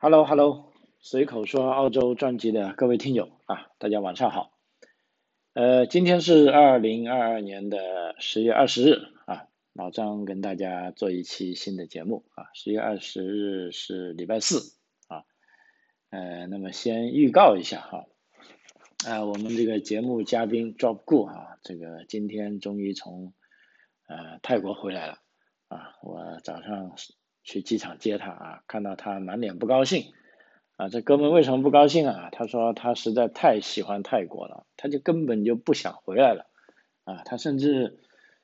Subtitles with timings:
[0.00, 4.56] Hello，Hello，随口说澳洲专辑的各位听友啊，大家晚上好。
[5.54, 8.92] 呃，今天是二零二二年的十月二十日
[9.26, 12.46] 啊，老张跟大家做一期新的节目啊。
[12.54, 15.24] 十月二十日是礼拜四啊，
[16.10, 18.06] 呃，那么先预告一下哈，
[19.04, 23.34] 啊，我们这个节目嘉宾 Drop Gu 啊，这个今天终于从
[24.06, 25.18] 呃泰国回来了
[25.66, 26.92] 啊，我早上。
[27.48, 30.12] 去机场接他啊，看到他满脸不高兴
[30.76, 32.28] 啊，这哥们为什么不高兴啊？
[32.30, 36.44] 他说他实在太喜欢泰国了，他就根本就不想回来了
[37.04, 38.00] 啊，他甚至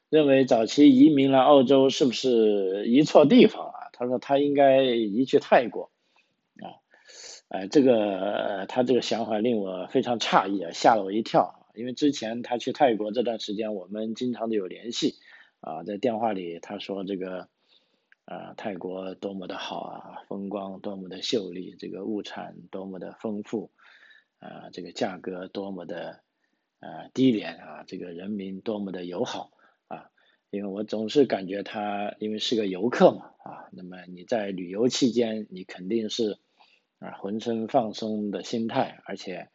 [0.09, 3.91] 认为早期移民了澳洲是不是移错地方啊？
[3.93, 5.91] 他说他应该移去泰国
[6.62, 6.80] 啊，
[7.48, 15.16] 哎，这个他这个想法令我非常诧异啊，吓了我一跳，因为之前他去泰国这段时间我们经常的有联系
[15.60, 17.48] 啊，在电话里他说这个。
[18.27, 23.70] 啊，泰国多么的好啊，风光多么的秀丽，这个物产多么的丰富，
[24.38, 26.23] 啊，这个价格多么的
[26.80, 29.52] 啊低廉啊，这个人民多么的友好
[29.88, 30.09] 啊，
[30.49, 36.38] 因为我总是感觉他因为是个游客嘛啊，那么你在旅游期间，你肯定是
[37.01, 39.51] 啊浑身放松的心态，而且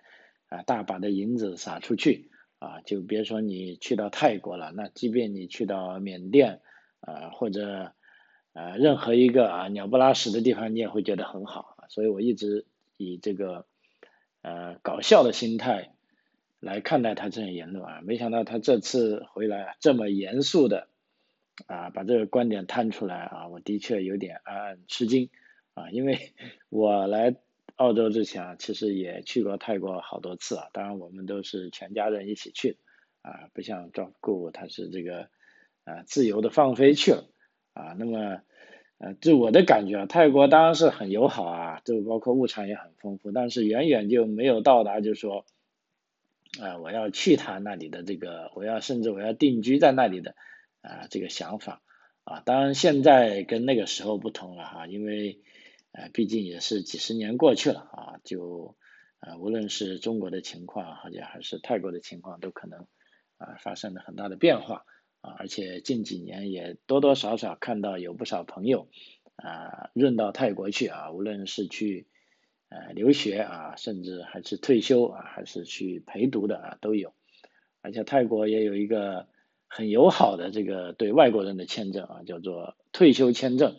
[0.49, 2.29] 啊大把的银子撒出去
[2.59, 6.61] 啊，就别说你去到泰国了，那即便你去到缅甸
[6.99, 7.95] 啊或者。
[8.53, 11.87] 啊，任何一个啊鸟不拉屎的地方，你也会觉得很好啊。
[11.87, 12.65] 所以我一直
[12.97, 13.65] 以这个
[14.41, 15.93] 呃搞笑的心态
[16.59, 18.01] 来看待他这些言论啊。
[18.03, 20.87] 没想到他这次回来，这么严肃的
[21.67, 25.29] 啊把这个观点摊出来啊，我的确有点暗暗吃惊
[25.75, 25.89] 啊。
[25.91, 26.33] 因为
[26.69, 27.35] 我来
[27.75, 30.67] 澳洲之前啊，其实也去过泰国好多次啊。
[30.73, 32.77] 当然我们都是全家人一起去
[33.21, 35.29] 啊，不像 Drop Go 他是这个
[35.85, 37.29] 啊自由的放飞去了。
[37.79, 38.41] 啊，那么，
[38.97, 45.45] 呃，就我的感觉啊，泰国当然是很友好啊，就包括物产也很丰富，但是远远就没有到达，就是说，
[46.61, 50.35] 啊，我要去他那里的这个，我要甚至我要定居在那里的
[50.81, 51.81] 啊这个想法
[52.25, 55.39] 啊，当然现在跟那个时候不同了哈，因为，
[55.93, 58.75] 呃，毕竟也是几十年过去了啊，就，
[59.19, 62.81] 啊，无论是中国的情况，或者还是泰国的情况，都可能
[63.37, 64.83] 啊发生了很大的变化。
[65.21, 68.87] 啊，而且近几年也多多少少看到有不少朋友
[69.35, 72.07] 啊润到泰国去啊，无论是去
[72.69, 77.13] 呃留学啊，甚至还是退休啊，还是去陪读的啊都有。
[77.81, 79.27] 而且泰国也有一个
[79.67, 83.75] 很友好的这个对外国人的签证啊，叫做退休签证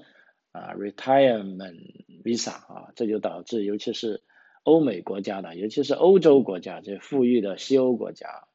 [0.52, 4.22] 啊，retirement visa 啊，这就导致尤其是
[4.62, 8.46] 欧美国家的，尤其是欧洲国家这富裕的西欧国家。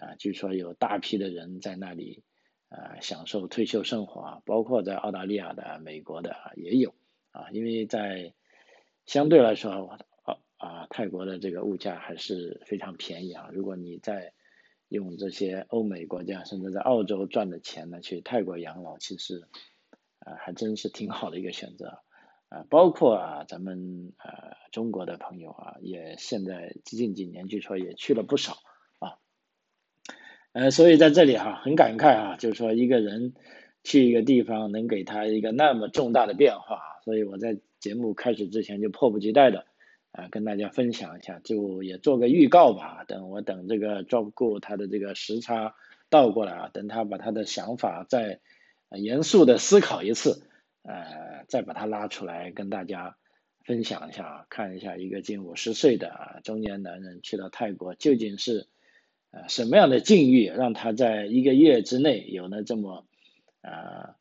[0.00, 2.22] 啊，据说有大批的人在那里
[2.68, 6.94] 啊享受退休生活啊，包括在澳大利亚的、美国的啊也有
[7.32, 8.32] 啊，因为在
[9.06, 14.34] 相对来说啊啊泰国的这个物价还是非常便宜啊，如果你在
[14.86, 19.48] 用这些欧美国家甚至在澳洲赚的钱呢去泰国养老，其实
[20.20, 21.98] 啊还真是挺好的一个选择
[22.50, 28.58] 啊，包括啊咱们呃中国的朋友啊也现在最近几年据说也去了不少。
[30.58, 33.32] 呃，所以在这里哈，很感慨啊，就是说一个人
[33.84, 39.66] 去一个地方能给他一个那么重大的变化，所以我在节目开始之前就迫不及待的
[40.10, 43.04] 啊跟大家分享一下，就也做个预告吧。
[43.06, 45.76] 等我等这个 Drop Go 他的这个时差
[46.10, 48.40] 倒过来啊，等他把他的想法再
[48.90, 50.42] 严肃的思考一次，
[50.82, 53.16] 呃，再把他拉出来跟大家
[53.64, 58.66] 分享一下，看一下一个近五十岁的啊中年男人去到泰国究竟是。
[59.30, 63.06] 呃，什么样的境遇让他在一个月之内有了这么，
[63.60, 64.14] 呃，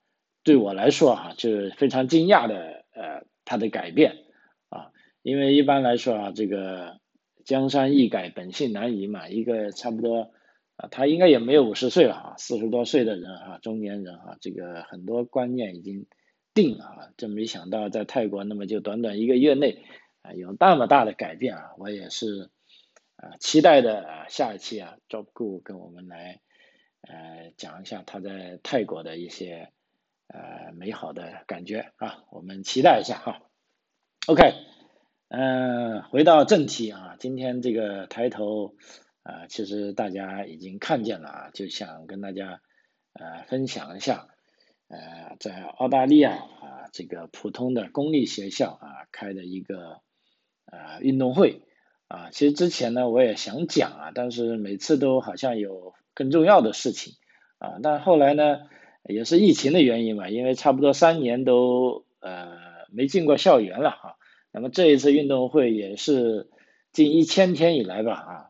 [0.43, 4.17] 对我来说啊，就是非常惊讶的呃他的改变
[4.67, 4.91] 啊，
[5.21, 6.99] 因为一般来说啊，这个
[7.45, 10.33] 江山易改，本性难移嘛，一个差不多
[10.75, 16.05] 啊，他应该也没有五十岁了啊，四十多岁的人哈，中年人哈，这个很多观念已经
[16.53, 19.85] 定了啊，真没想到在泰国那么就短短一个月内
[20.21, 22.49] 啊有那么大的改变啊，我也是。
[23.17, 26.39] 啊，期待的啊下一期啊，Job Gu 跟我们来
[27.01, 29.71] 呃讲一下他在泰国的一些
[30.27, 33.41] 呃美好的感觉啊，我们期待一下哈。
[34.27, 34.53] OK，
[35.29, 38.75] 嗯，回到正题啊，今天这个抬头
[39.23, 42.61] 啊，其实大家已经看见了啊，就想跟大家
[43.13, 44.27] 呃分享一下
[44.89, 50.01] 呃在澳大利亚啊这个普通的公立学校啊开的一个
[50.65, 51.63] 呃运动会。
[52.07, 57.15] 啊，其实之前呢，我也想讲啊，但是每次都好像有更重要的事情
[57.57, 57.79] 啊。
[57.83, 58.59] 但后来呢，
[59.03, 62.57] 也是疫情的原因嘛，因为差不多三年都呃
[62.91, 64.17] 没进过校园了哈。
[64.51, 66.49] 那么这一次运动会也是
[66.93, 68.49] 近一千天以来吧啊，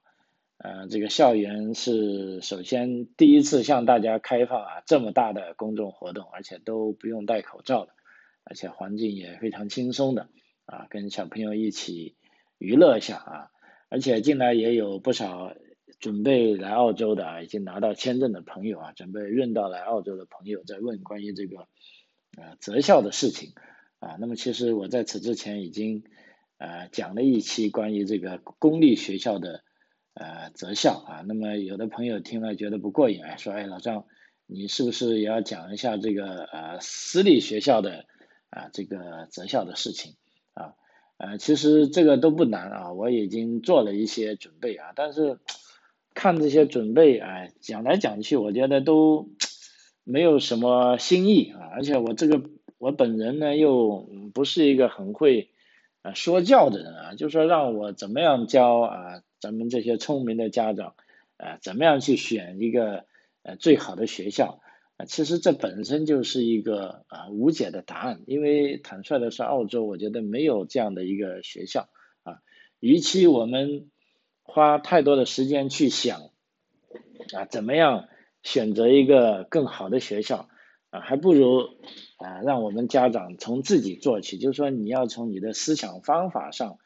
[0.59, 7.93] 呃，这个校园是首先第一次向大家开放啊这么大的公众活动，而且都不用戴口罩的，
[8.43, 10.29] 而且环境也非常轻松的
[10.65, 12.15] 啊，跟小朋友一起
[12.57, 13.51] 娱乐一下啊，
[13.89, 15.55] 而且近来也有不少。
[15.99, 21.67] 准备来澳洲的啊，已经拿到签证的朋友啊，准备润到来澳洲的朋友在问关于这个
[22.37, 23.53] 呃择校的事情
[23.97, 24.15] 啊。
[24.19, 26.03] 那么其实我在此之前已经
[26.59, 29.63] 呃讲了一期关于这个公立学校的
[30.13, 31.25] 呃择校啊。
[31.27, 34.05] 那么有的朋友听了觉得不过瘾，哎，说哎老张，
[34.45, 38.05] 你是不是也要讲一下这个呃私立学校的
[38.51, 40.13] 啊这个择校的事情
[40.53, 40.75] 啊？
[41.17, 45.39] 呃，其实这个都不难啊，我已经做了一些准备啊，但是。
[46.19, 49.29] 看这些准备，哎，讲来讲去，我觉得都
[50.03, 51.69] 没有什么新意啊。
[51.75, 52.41] 而且我这个
[52.79, 55.51] 我本人呢，又不是一个很会
[56.01, 60.95] 啊说教的人啊，就说让我怎么样教啊，咱们这些聪明的家长
[61.37, 63.05] 啊，怎么样去选一个
[63.43, 64.59] 呃最好的学校
[64.97, 65.05] 啊？
[65.05, 71.89] 其实这本身就是一个啊无解的答案，因为坦率的说，澳洲我觉得没有这样的一个学校
[72.23, 72.41] 啊。
[72.79, 73.89] 与其我们
[74.43, 76.29] 花太多的时间去想
[77.33, 78.07] 啊，怎么样
[78.43, 80.47] 选择一个更好的学校
[80.89, 81.69] 啊，还不如
[82.17, 86.77] 啊，让我们家长从自己做起，就是说你要从你的思想方法上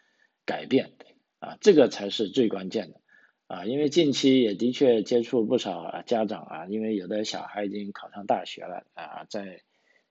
[0.45, 0.91] 改变
[1.39, 3.00] 啊，这个才是最关键的
[3.51, 3.65] 啊。
[3.65, 9.61] 因为近期也的确接触不少家长啊，因为有的小孩已经考上大学了啊，在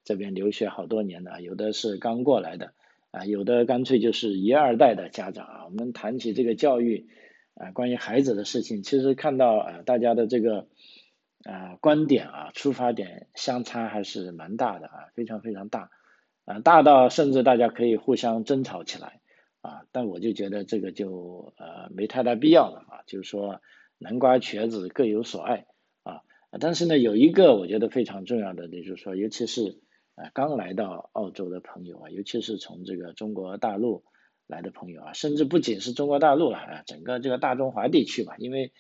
[0.04, 2.72] 这边留学好多年了，有的是刚过来的
[3.10, 5.64] 啊，有的干脆就是一二代的家长啊。
[5.64, 7.08] 我们谈起这个教育。
[7.54, 10.68] 啊，关于孩子的事情，其实看到啊，大家的这个
[11.44, 15.90] 啊观点啊出发点相差还是蛮大的啊，非常非常大
[16.46, 19.20] 啊，大到甚至大家可以互相争吵起来
[19.60, 19.82] 啊。
[19.92, 23.60] 但我就觉得这个就呃没太大必要了啊，就是说
[23.98, 25.66] 南瓜瘸子各有所爱
[26.02, 26.22] 啊。
[26.60, 29.80] 但是呢，有一个我觉得非常重要的，就是说，尤其是
[30.14, 34.04] 啊刚来到澳洲的朋友啊，尤其是从这个中国大陆。
[34.46, 38.72] 来的朋友啊，甚至不仅是中国大陆了啊，整个这个大中华地区吧，因为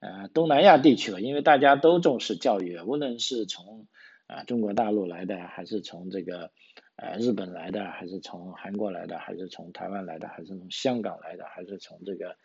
[0.00, 3.86] 呃东南亚地区吧，因为大家都重视教育，无论是从
[4.26, 6.50] 啊中国大陆来的，还是从这个
[6.96, 12.36] 呃日本来的，还是从韩国来的，还是从台湾来的，还是从香港来的，还是从这个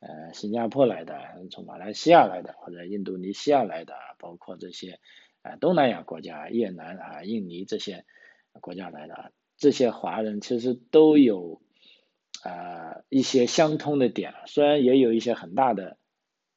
[0.00, 4.98] 呃新加坡来的，还是从马来西亚来的，或者印度尼西亚来的，包括这些
[5.42, 8.04] 啊东南亚国家，越南啊、印尼这些
[8.60, 11.60] 国家来的，这些华人其实都有。
[12.44, 15.96] 呃，一些相通的点，虽然也有一些很大的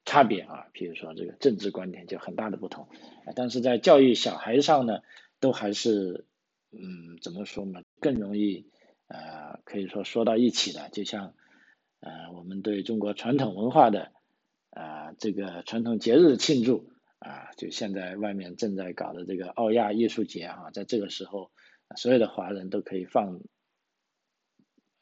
[0.06, 2.88] 差别啊，比如说这个政治观点就很大的不同，
[3.36, 5.02] 但是在教育小孩上呢，
[5.40, 6.26] 都还是
[6.72, 8.68] 嗯，怎么说呢，更容易
[9.08, 11.34] 呃，可以说说到一起的，就像
[12.00, 14.12] 呃，我们对中国传统文化的
[14.70, 16.90] 啊这个传统节日的庆祝
[17.20, 21.52] 啊，就现在外面正在搞的这个奥亚艺术节啊，在这个时候，
[21.96, 23.42] 所有的华人都可以放。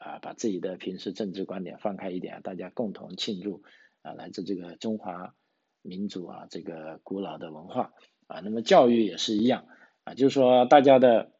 [0.02, 3.62] 啊，把自己的平时政治观点放开一点，大家共同庆祝
[4.00, 5.34] 啊，来自这个中华
[5.82, 7.92] 民族啊，这个古老的文化
[8.26, 8.40] 啊。
[8.40, 9.66] 那么教育也是一样
[10.04, 11.32] 啊，就是说大家的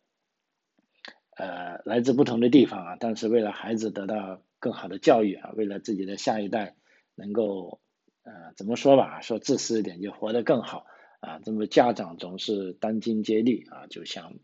[1.40, 6.75] 呃来自不同的地方啊，但是为了孩子得到更好的教育啊，为了自己的下一代
[7.14, 7.80] 能够
[8.25, 10.85] 呃怎么说吧，说自私一点就活得更好
[11.20, 11.38] 啊。
[11.44, 14.35] 这么家长总是殚精竭虑啊，就想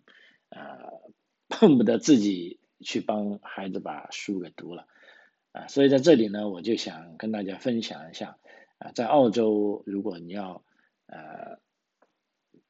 [0.48, 1.02] 呃
[1.54, 2.58] 恨不得自己。
[2.84, 4.86] 去帮孩子把书给读了
[5.52, 8.36] 啊，所以在这里呢，我就想跟大家分享一下
[8.76, 10.62] 啊，在澳洲如果你要
[11.06, 11.58] 呃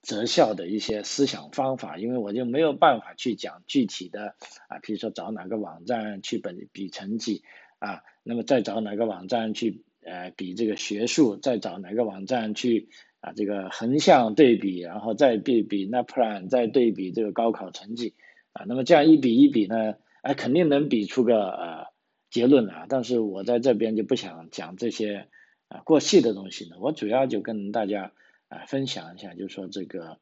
[0.06, 4.36] 择校的一些思想方法，因为我就没有办法去讲具体的
[4.68, 7.42] 啊，比如说找哪个网站去本比成绩
[7.80, 12.88] 啊，那么再找哪个网站去呃比这个学术，再找哪个网站去
[13.20, 18.14] 啊这个横向对比，然后再对比那 plan，再对比这个高考成绩。
[18.52, 21.86] 啊，那么这样一比一比呢，哎，肯定能比出个呃
[22.30, 22.86] 结论啊。
[22.88, 25.26] 但是我在这边就不想讲这些
[25.66, 28.12] 啊过细的东西呢，我主要就跟大家
[28.48, 30.18] 啊分享一下，就是说这个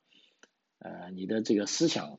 [0.78, 2.18] 呃你的这个思想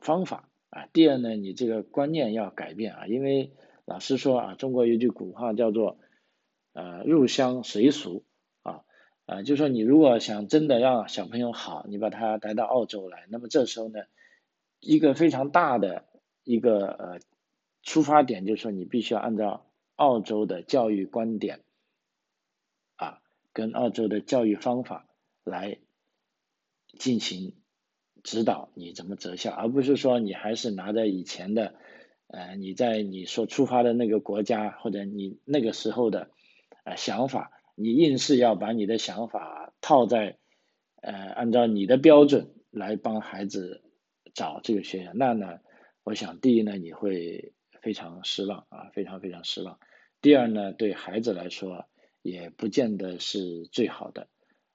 [0.00, 0.86] 方法啊。
[0.92, 3.52] 第二呢，你这个观念要改变啊，因为
[3.84, 5.98] 老实说啊，中国有句古话叫做
[6.72, 8.24] 呃入乡随俗
[8.62, 8.84] 啊
[9.26, 14.00] 啊，就说你如果想真的让小朋友好，你把他带到澳洲来，那么这时候呢。
[14.80, 16.04] 一个非常大的
[16.44, 17.20] 一个呃
[17.82, 19.66] 出发点，就是说你必须要按照
[19.96, 21.64] 澳洲的教育观点
[22.94, 23.20] 啊，
[23.52, 25.07] 跟澳洲的教育方法
[25.48, 25.78] 来
[26.98, 27.54] 进行
[28.22, 31.74] 指导，你怎么择校，而不是说你还是拿着以前的
[32.28, 36.30] 呃你在你所出发的那个国家或者你那个时候的
[36.84, 40.38] 呃想法，你硬是要把你的想法套在
[41.00, 43.82] 呃按照你的标准来帮孩子
[44.34, 45.60] 找这个学校，那呢，
[46.04, 49.78] 我想第一呢你会非常失望啊，非常非常失望。
[50.20, 51.86] 第二呢，对孩子来说
[52.22, 54.28] 也不见得是最好的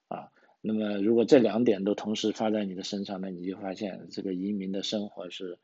[0.08, 0.30] 啊。
[0.66, 5.58] 那么如果这两点都同时发在你的身上，那你就发现这个移民的生活是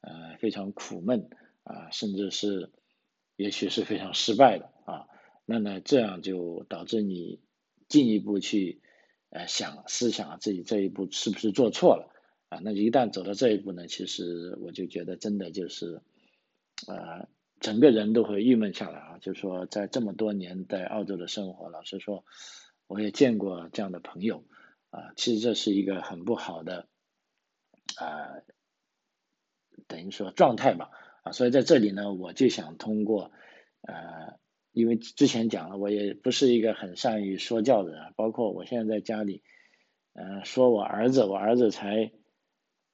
[0.00, 1.30] 呃非常苦闷
[1.62, 2.72] 啊，甚至是
[3.36, 5.06] 也许是非常失败的啊。
[5.46, 7.38] 那呢，这样就导致你
[7.86, 8.80] 进一步去
[9.30, 12.10] 呃想思想自己这一步是不是做错了
[12.48, 12.58] 啊？
[12.64, 16.02] 那一旦走到这一步呢，其实我就觉得真的就是
[16.88, 17.28] 呃。
[17.60, 19.18] 整个人都会郁闷下来啊！
[19.20, 22.24] 就是说在这么多年在澳洲的生活，老实说，
[22.90, 24.44] 我也见过这样的朋友
[24.90, 25.12] 啊。
[25.14, 26.88] 其实这是一个很不好的
[27.96, 28.42] 啊，
[29.86, 30.90] 等于说状态吧
[31.22, 31.32] 啊。
[31.32, 33.30] 所以在这里呢，我就想通过
[33.82, 34.38] 呃，
[34.72, 39.42] 因为之前讲了，我也不是一个很善于说教的人，包括我现在在家里，
[40.14, 42.10] 嗯，说我儿子，我儿子才。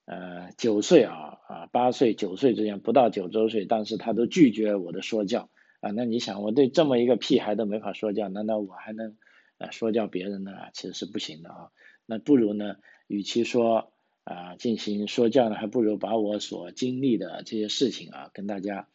[0.08, 5.50] 呃，九岁啊啊，八岁九岁之间不到九周岁，但是他都拒绝我的说教
[5.80, 5.90] 啊。
[5.90, 9.16] 那你想，我对这么一个屁孩都没法说教，难道我还能
[9.58, 10.52] 啊说教别人呢？
[10.72, 11.70] 其实是不行的啊。
[12.06, 13.92] 那不如呢，与其说
[14.24, 18.88] 啊进行说教呢，还不如把我所经历的这些事情啊跟大家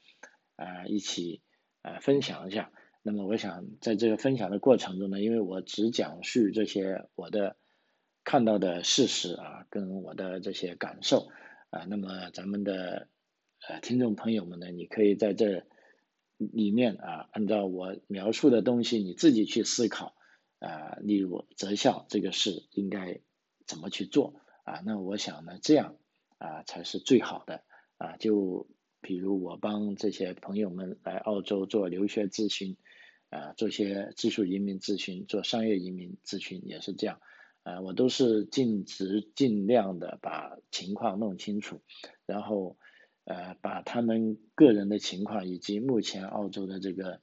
[0.55, 1.41] 啊一起
[1.81, 2.71] 啊分享一下。
[3.01, 7.55] 那么我想在这个分享的过程中呢，因为我只讲述这些我的。
[8.23, 11.29] 看到的事实啊，跟我的这些感受
[11.71, 13.07] 啊，那么咱们的
[13.67, 15.63] 呃听众朋友们呢，你可以在这
[16.37, 20.13] 里面啊，按照我描述的东西，你自己去思考
[20.61, 23.19] 啊，例如择校这个事应该
[23.65, 24.81] 怎么去做啊？
[24.85, 25.97] 那我想呢，这样
[26.37, 27.63] 啊才是最好的
[27.97, 28.15] 啊。
[28.17, 28.67] 就
[29.01, 32.77] 比如我帮这些朋友们来澳洲做留学咨询
[33.29, 37.19] 啊，做些技术移民咨询，做商业移民咨询也是这样。
[37.63, 41.81] 啊，我都是尽职尽量的把情况弄清楚，
[42.25, 42.77] 然后
[43.23, 47.21] 呃把他们个人的情况以及目前澳洲的这个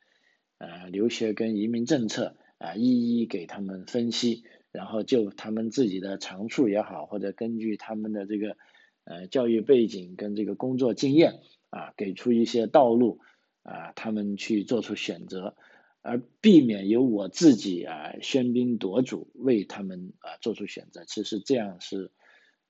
[0.59, 8.57] 呃留学跟移民政策啊一一给他们分析，然后就他们自己的长处也好，或者根据他们的这个
[9.05, 13.21] 呃教育背景跟这个工作经验啊给出一些道路
[13.63, 15.57] 啊，他们去做出选择。
[16.01, 22.13] 而避免由我自己啊喧宾夺主为他们啊做出选择，其实这样是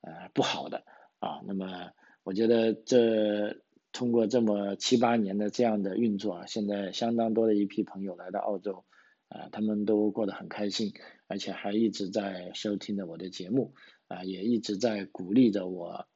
[0.01, 0.83] 呃不好的
[1.21, 1.43] 啊。
[1.47, 1.91] 那么
[2.25, 3.61] 我觉得这
[3.93, 8.85] 通过这么七八年的这样的运作啊，现在相当多的一批朋友来到澳洲
[9.29, 10.95] 啊，他们都过得很开心，
[11.27, 13.75] 而且还一直在收听着我的节目
[14.07, 16.07] 啊，也一直在鼓励着我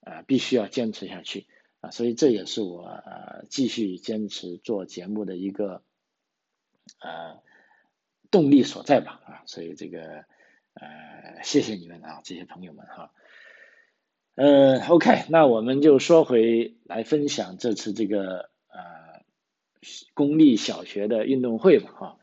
[0.00, 1.46] 啊必须要坚持下去
[1.80, 1.90] 啊。
[1.90, 5.82] 所以这也是我呃继续坚持做节目的一个。
[7.00, 7.42] 呃，
[8.30, 10.24] 动力所在吧，啊，所以这个
[10.72, 13.12] 呃，谢谢你们啊，这些朋友们哈，
[14.36, 19.22] 呃，OK，那我们就说回来分享这次这个呃
[20.14, 22.17] 公立小学的运动会吧，哈，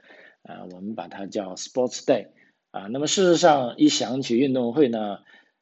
[0.46, 2.30] 啊，我们把它叫 Sports Day
[2.72, 5.20] 啊，那么事实上一想起运动会呢，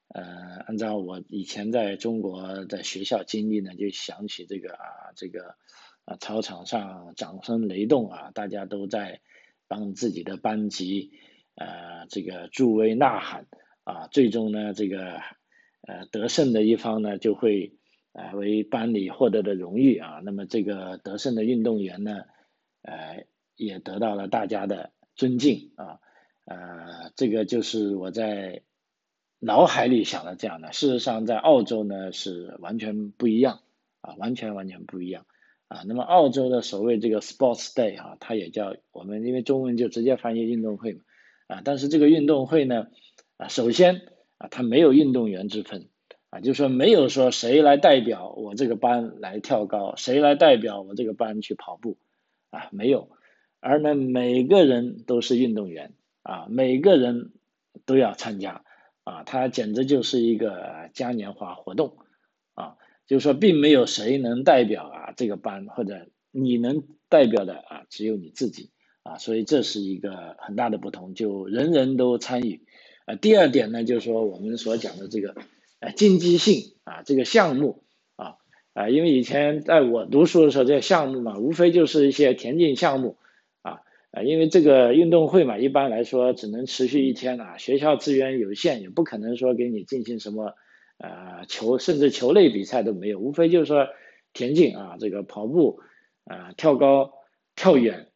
[0.10, 0.24] 呃，
[0.68, 5.56] 按照我以前在中国的学校经历呢，就想起这个啊，这个。
[6.06, 9.22] 啊，操场上掌声雷动啊，大家都在
[9.70, 11.14] 帮自己的班级
[11.56, 13.48] 呃这个助威呐喊
[13.86, 15.22] 啊，最终呢这个
[15.88, 17.78] 呃得胜的一方呢就会
[18.12, 22.24] 啊为班里获得的荣誉啊，那么这个得胜的运动员呢
[22.82, 23.26] 呃
[23.56, 26.00] 也得到了大家的尊敬啊，
[26.46, 28.62] 呃这个就是我在
[29.40, 33.60] 脑海里想的这样的，事实上在澳洲呢是完全不一样
[34.02, 35.26] 啊，完全完全不一样。
[35.70, 41.02] 啊，那么澳洲的所谓这个 Sports Day 啊，它也叫我们因为中文就直接翻译运动会嘛，
[41.48, 42.88] 啊，但是这个运动会呢，
[43.38, 44.02] 啊，首先
[44.38, 45.90] 啊，它没有运动员之分，
[46.30, 51.98] 啊，就是说没有说谁来代表我这个班来跳高，谁来代表我这个班去跑步，
[52.52, 53.10] 啊，没有，
[53.64, 57.32] 而呢，每个人都是运动员，啊，每个人
[57.86, 58.64] 都要参加，
[59.04, 61.98] 啊，它简直就是一个嘉年华活动，
[62.54, 62.76] 啊。
[63.06, 68.72] 就是说，并没有谁能代表啊这个班，或者你能代表的啊只有你自己
[69.04, 72.62] 啊，所以这是一个很大的不同，就人人都参与。
[73.06, 75.36] 啊，第二点呢，就是说我们所讲的这个
[75.82, 77.84] 呃竞技性啊这个项目
[78.16, 78.38] 啊
[78.74, 83.18] 啊，因为以前在我读书的时候，这些项目嘛，无非就是一些田径项目
[84.14, 90.54] 啊，因为这个运动会嘛，一般来说只能持续一天啊，学校资源有限，也不可能说给你进行什么。
[91.00, 93.90] 呃，球甚至球类比赛都没有，无非就是说
[94.32, 95.80] 田径啊，这个跑步
[96.24, 97.12] 啊，跳高、
[97.56, 98.08] 跳远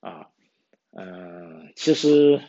[0.00, 0.28] 啊，
[0.90, 2.40] 呃，其实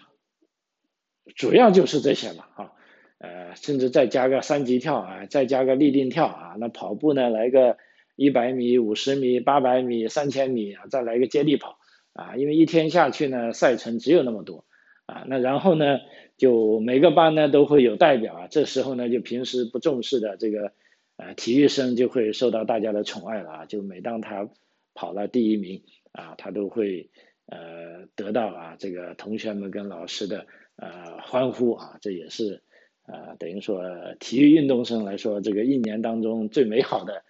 [1.36, 2.72] 主要就是这些嘛，啊，
[3.20, 7.78] 呃，甚至再加个三级跳啊，再加个立定跳啊，那跑步呢，来个
[8.18, 11.78] 一百米、五十米、八百米、三千米啊，再来个接力跑
[12.18, 14.66] 啊，因为一天下去呢，赛程只有那么多
[15.06, 16.00] 啊，那然后呢，
[16.38, 20.74] 就每个班呢都会有代表啊，这时候呢，就平时不重视的这个。
[21.20, 23.66] 呃，体育生就会受到大家的宠爱了啊！
[23.66, 24.52] 就每当他
[24.94, 25.82] 跑了第一名
[26.12, 27.10] 啊，他都会
[27.48, 30.46] 呃得到啊这个同学们跟老师的
[30.76, 32.62] 呃欢呼啊，这也是
[33.08, 33.82] 呃等于说
[34.20, 37.24] 体育运动生来说这个一年当中最美好的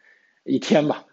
[0.44, 1.06] 一天吧！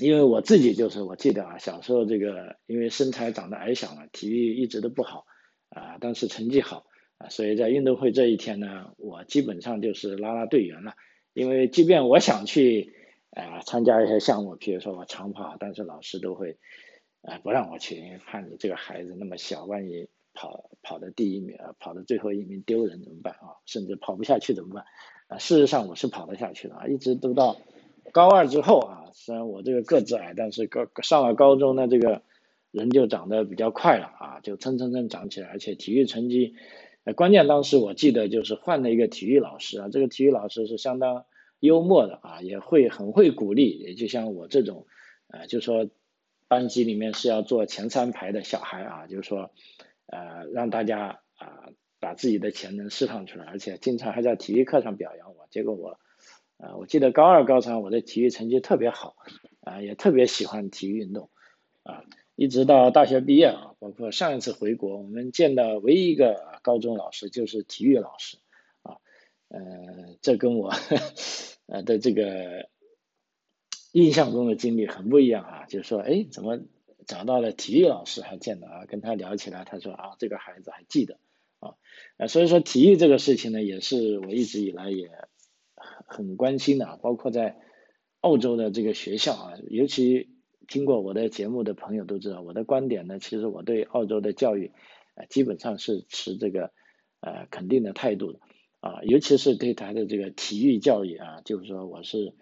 [0.00, 5.24] 因为我自己就是我记得啊，小时候这个因为身材长得矮小嘛，体育一直都不好
[5.68, 6.86] 啊，但是成绩好
[7.18, 10.94] 啊，所以在运动会这一天呢，我基本上就是拉拉队员了。
[11.32, 12.94] 因为即便我想去
[13.30, 16.58] 啊参加一些项目，比如说我长跑，但是老师都会
[17.22, 23.58] 啊不让我去，因为怕你这个孩子那么小，万一跑跑的第一名啊，跑的最后一名丢人怎么办啊？
[23.66, 24.84] 甚至跑不下去怎么办？
[25.28, 27.56] 啊，事实上我是跑得下去的啊，一直都到
[28.12, 32.22] 高二之后啊，虽然我这个个子矮，但是高上了高中呢，这个
[32.70, 36.54] 人就长得比较快了啊，就蹭蹭蹭长起来，而且体育成绩。
[37.04, 41.26] 呃，关键当时我记得就是换了一个体育老师啊，这个体育老师是相当
[41.60, 44.86] 幽默的啊，也会很会鼓励，也就像我这种，
[45.28, 45.88] 呃，就说
[46.48, 49.50] 班级里面是要做前三排的小孩啊，就是说，
[50.06, 51.68] 呃，让大家啊
[52.00, 55.98] 把自己的潜能释放出来，而且经常还在体育课上表扬我，结果我，
[56.64, 59.16] 啊，我记得高二高三我的体育成绩特别好，
[59.60, 61.30] 啊，也特别喜欢体育运动，
[61.82, 62.04] 啊。
[62.36, 68.38] 一直到大学毕业啊，包括上一次回国，我们见到唯一一个高中老师就是体育老师，
[68.82, 68.96] 啊，
[69.46, 70.72] 呃，这跟我
[71.66, 72.68] 呃的这个
[73.92, 75.66] 印象中的经历很不一样啊。
[75.66, 76.58] 就是说，哎，怎么
[77.06, 78.84] 找到了体育老师还见到啊？
[78.86, 81.20] 跟他聊起来，他说啊，这个孩子还记得
[81.60, 81.76] 啊，
[82.26, 85.08] 所以说体育这个事情呢，也是我一直以来也
[86.06, 87.56] 很关心的，啊包括在
[88.20, 90.32] 澳洲的这个学校啊，尤其。
[90.66, 94.72] 听过我的节目的朋友都知道，我的观点呢，其实我对澳洲的教育，
[95.14, 96.72] 啊，基本上是持这个，
[97.20, 98.38] 呃，肯定的态度的，
[98.80, 102.32] 啊，尤其是对他的这个体育教育啊，就是说我是，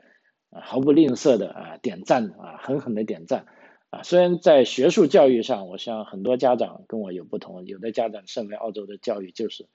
[0.53, 3.47] 毫不吝啬的啊点赞啊，狠狠的点赞，
[3.91, 9.67] 啊，虽然在学术教育上，我想很多家长跟我有不同，有的家长认为澳洲的教育就是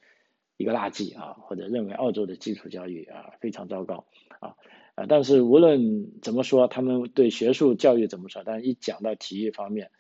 [0.58, 4.06] 一个垃圾啊，或者认为澳洲的基础教育啊非常糟糕，
[4.40, 4.56] 啊。
[4.96, 9.92] 啊，但是无论怎么说，他们对学术教育怎么说，但一讲到体育方面，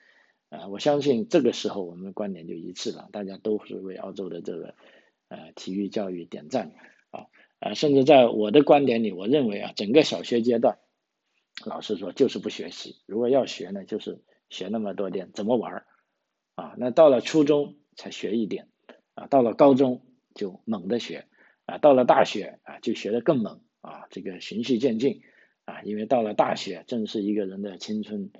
[0.49, 4.73] 啊，我相信这个时候我们的观点就一致了，大家都是为澳洲的这个
[5.27, 6.73] 呃体育教育点赞
[7.11, 7.27] 啊
[7.59, 10.79] 啊，甚至在我的观点里，我认为啊，整个小学阶段，
[11.63, 15.85] 老实说就是不学习，如果要学呢，就是学那么多点怎么玩儿
[16.55, 18.67] 啊，那到了初中才学一点
[19.13, 20.06] 啊，到了高中
[20.37, 21.25] 就猛的学
[21.65, 23.59] 啊，到了大学啊就学的更猛。
[23.79, 25.21] 啊，这个循序渐进
[25.63, 28.31] 啊，因为到了大学，正是一个人的青春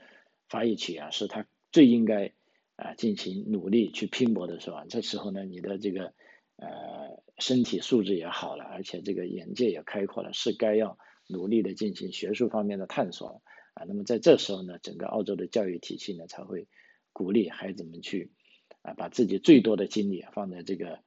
[0.49, 2.33] 发育期啊，是他最应该
[2.75, 4.83] 啊进行努力去拼搏的时候。
[4.89, 6.13] 这时候呢，你的这个
[6.57, 13.41] 呃身体素质也好了，而且这个眼界也开阔了，是该要努力的进行学术方面的探索了
[13.75, 13.85] 啊。
[13.87, 16.67] 那么在这时候呢，整个澳洲的教育体系呢才会
[17.13, 18.33] 鼓励孩子们去
[18.81, 20.99] 啊把自己最多的精力放在这个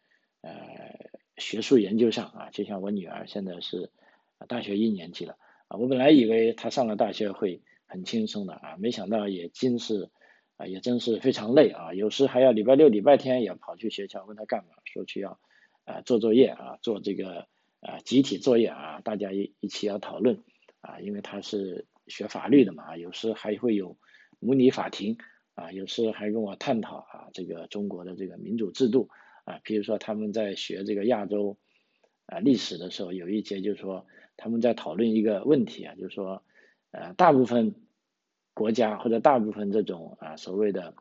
[0.43, 0.51] 呃
[1.37, 2.51] 学术研究上啊。
[2.51, 3.91] 就像我女儿现在是。
[4.49, 5.37] 大学一年级了
[5.69, 10.09] 啊，我本来以为她上了大学会很轻松的啊，没想到也真是
[10.57, 15.39] 啊，也真是非常累啊，有时还要礼拜六、礼拜天也跑去学校，问她干嘛，说去要
[15.85, 17.49] 啊做作业啊，做这个
[17.81, 20.43] 啊集体作业啊，大家一一起要讨论
[20.81, 23.99] 啊，因为他是学法律的嘛，有时还会有
[24.39, 25.19] 模拟法庭
[25.55, 29.11] 啊，有时还跟我探讨啊这个中国的这个民主制度
[29.51, 31.59] 啊，比如说他们在学这个亚洲
[32.27, 34.07] 啊历史的时候，有一节就是说。
[34.43, 36.43] 他们在讨论一个问题啊，就是说，
[36.93, 37.75] 呃，大部分
[38.55, 40.95] 国家或者大部分这种啊所谓的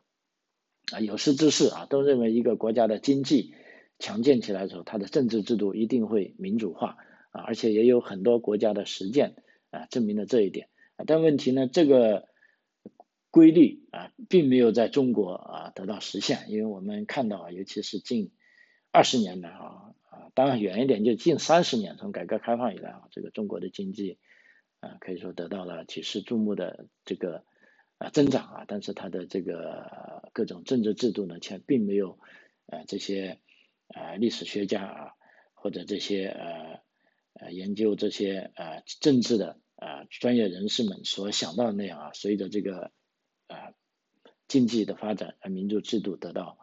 [0.92, 3.54] 啊有识之士啊，都认为一个国家的经济
[3.98, 6.98] 强健起来的时候，它的政治制度一定会民主化
[7.30, 9.36] 啊，而且也有很多国家的实践
[9.70, 11.04] 啊证明了这一点啊。
[11.06, 12.28] 但问题呢，这个
[13.30, 18.32] 规律啊，并没有在中国啊得到实现，因为我们看到啊，尤其是近
[18.92, 20.30] 二十年来啊啊。
[20.34, 24.18] 当然远一点，就近三十年，从改革开放以来啊，这个中国的经济
[24.80, 27.44] 啊，可以说得到了举世注目的这个
[27.98, 32.18] 啊增长啊，但是它的这个各种政治制度呢，却并没有
[32.66, 33.40] 呃这些
[33.88, 35.12] 呃历史学家啊
[35.54, 36.80] 或者这些呃
[37.34, 42.92] 呃研究这些呃政治的啊专业人士们所想到的那样啊，随着这个
[43.48, 43.74] 啊
[44.46, 46.59] 经济的发展，啊民主制度得到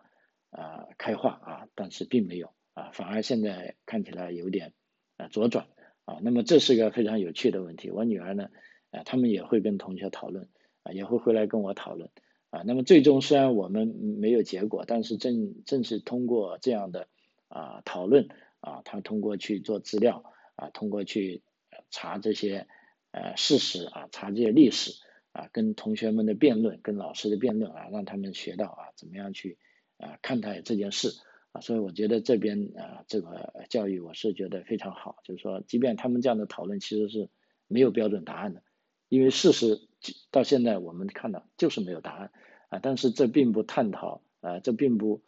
[0.58, 4.74] 啊开化啊，但是并没有啊，反而现在看起来有点
[5.18, 5.68] 啊左转
[6.06, 7.92] 啊，那么这是个非常有趣的问题。
[7.92, 8.50] 我女儿呢，
[8.90, 10.50] 啊他们也会跟同学讨论
[10.82, 12.10] 啊，也会回来跟我讨论
[12.50, 17.08] 啊，那么最终虽然我们没有结果，但是正正是通过这样的
[17.50, 18.28] 啊讨论
[18.62, 21.44] 啊，他通过去做资料啊，通过去
[21.92, 22.68] 查这些
[23.12, 24.94] 呃事实啊，查这些历史
[25.34, 29.58] 啊，跟同学们的辩论，跟老师的辩论啊，让他们学到啊怎么样去
[29.98, 31.10] 啊看待这件事
[31.52, 37.30] 啊，所以我觉得这边啊这个教育我是觉得非常好，就是说即便他们这样的讨论其实是
[37.68, 38.62] 没有标准答案的，
[39.10, 39.82] 因为事实
[40.32, 42.32] 到现在我们看到就是没有答案
[42.70, 45.22] 啊，但是这并不探讨啊，这并不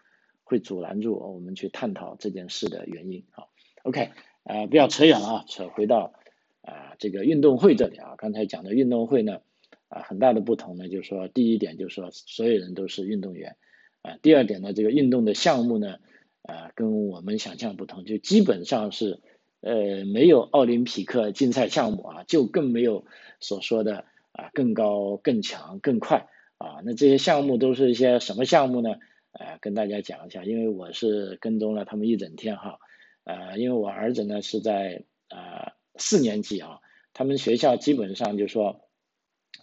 [0.43, 3.45] 会阻拦住我们去探讨这件事的原因啊。
[3.83, 4.11] OK。
[4.43, 6.13] 啊，不要扯远了啊，扯回到
[6.61, 8.15] 啊这个运动会这里啊。
[8.17, 9.41] 刚才讲的运动会呢，
[9.89, 13.57] 啊很大的不同呢，就是说第一点就是说所有人都是运动员，
[14.01, 15.97] 啊第二点呢，这个运动的项目呢，
[16.43, 19.19] 啊跟我们想象不同，就基本上是
[19.61, 23.05] 呃没有奥林匹克竞赛项目啊，就更没有
[23.39, 26.81] 所说的啊更高、更强、更快啊。
[26.83, 28.95] 那这些项目都是一些什么项目呢？
[29.31, 32.79] 啊，跟大家讲一下，因为我是跟踪了他们一整天哈。
[33.25, 36.79] 呃，因为我儿子呢是在呃四年级啊，
[37.13, 38.81] 他们学校基本上就说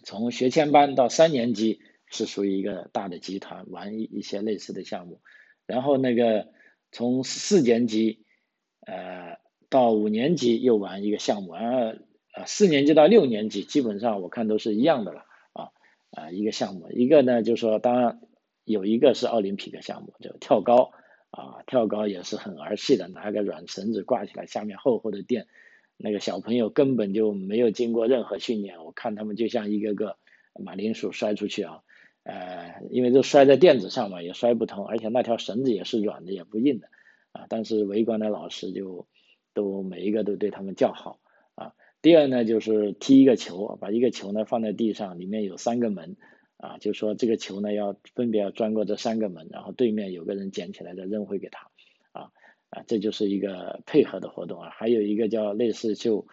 [0.05, 5.21] 从学前班到三年级是属于一个大的集团，玩一一些类似的项目，
[5.65, 6.47] 然后那个
[6.91, 8.25] 从四年级
[8.85, 9.37] 呃
[9.69, 11.77] 到五年级又玩一个项目，然后
[12.33, 15.69] 呃四年级到六年级基本上我看都是一样的了啊
[16.11, 18.21] 啊一个项目，一个呢就说当然
[18.63, 20.91] 有一个是奥林匹克项目，就跳高。
[21.29, 25.45] 啊，跳高也是很儿戏的，拿个软绳子挂起来，下面厚厚的垫，
[25.97, 30.17] 那个小朋友根本就没有经过任何训练，我看他们就像一个个
[30.57, 31.83] 马铃薯摔出去啊，
[32.27, 36.87] 呃，因为都摔在垫子上嘛，也摔不通，而且那条绳子也是软的，也不硬的，
[37.31, 39.07] 啊，但是围观的老师就
[39.53, 41.19] 都每一个都对他们叫好
[41.55, 41.73] 啊。
[42.01, 46.17] 第二呢，就是踢一个球，把一个球呢放在地上，里面有三个门。
[46.59, 51.69] 啊，就说这个球呢，要分别要钻过这三个门，然后对面有个人捡起来再扔回给他，
[52.13, 52.31] 啊
[52.71, 54.71] 啊，这就是一个配合的活动啊。
[54.71, 56.25] 还有一个叫类似就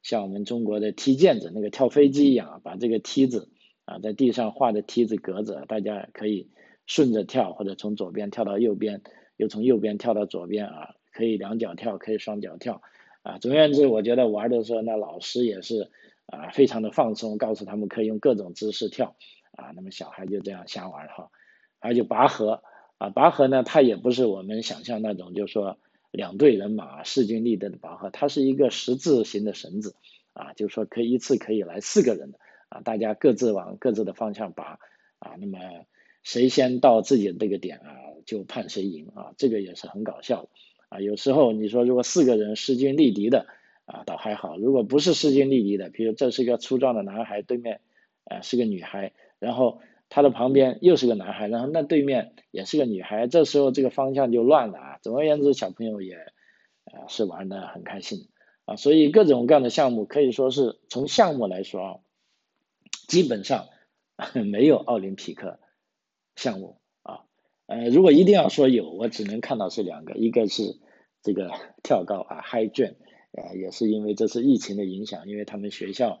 [0.00, 3.48] 像我们中国的踢毽子那个跳飞机一样，把这个梯子
[3.84, 6.48] 啊在地上画的梯子格子，大家可以
[6.86, 9.02] 顺着跳，或者从左边跳到右边，
[9.36, 12.82] 又从右边跳到左边啊，可以两脚跳，可以双脚跳
[13.22, 13.38] 啊。
[13.38, 15.90] 总而言之，我觉得玩的时候，那老师也是
[16.26, 19.16] 啊非常的放松，告诉他们可以用各种姿势跳。
[19.54, 21.30] 啊，那么小孩就这样瞎玩哈，
[21.78, 22.62] 还有拔河
[22.96, 25.76] 啊，拔河呢，它也不是我们想象那种，就是说
[26.10, 29.94] 两队人马势均力敌的拔河，它是一个十字形的绳子
[30.32, 32.38] 啊，就是说可以一次可以来四个人的
[32.72, 34.78] 啊，大家各自往各自的方向拔
[35.18, 35.58] 啊，那么
[36.22, 37.92] 谁先到自己的这个点啊，
[38.24, 40.48] 就判谁赢啊，这个也是很搞笑
[40.88, 43.46] 啊，有时候你说如果四个人势均力敌的
[43.84, 47.80] 啊，倒还好，如果不是势均力敌的，比如这是一个粗壮的男孩，对面
[48.24, 49.12] 啊是个女孩。
[49.38, 54.98] 然后他的旁边又是个男孩，然后那对面也是个女孩，这时候这个方向就乱了啊。
[55.02, 56.14] 总而言之，小朋友也
[56.84, 58.28] 呃是玩的很开心
[58.66, 58.76] 啊。
[58.76, 61.96] 所以各种各样的项目可以说是从项目来说啊，
[63.08, 63.68] 基本上
[64.50, 65.58] 没有奥林匹克
[66.36, 67.20] 项目啊。
[67.66, 70.78] 呃，如果一定要说有，我只能看到是两个，一个是
[71.22, 71.50] 这个
[71.82, 72.96] 跳高啊，high jump，
[73.32, 76.20] 呃，也是因为这次疫情的影响，因为他们学校。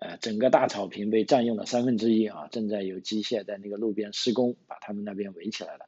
[0.00, 5.86] 呃，整个大草坪被占用了三分之一啊，正在有机械在那个路边施工，把他们那边围起来了。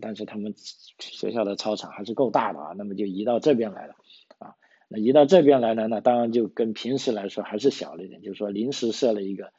[0.00, 0.54] 但是他们
[1.00, 3.96] 学校的操场还是够大的啊，那么就移到这边来了。
[4.38, 4.54] 啊，
[4.86, 9.52] 那移到这边来呢，那当然就跟平时来说还是小了一点，就是说临时设了一个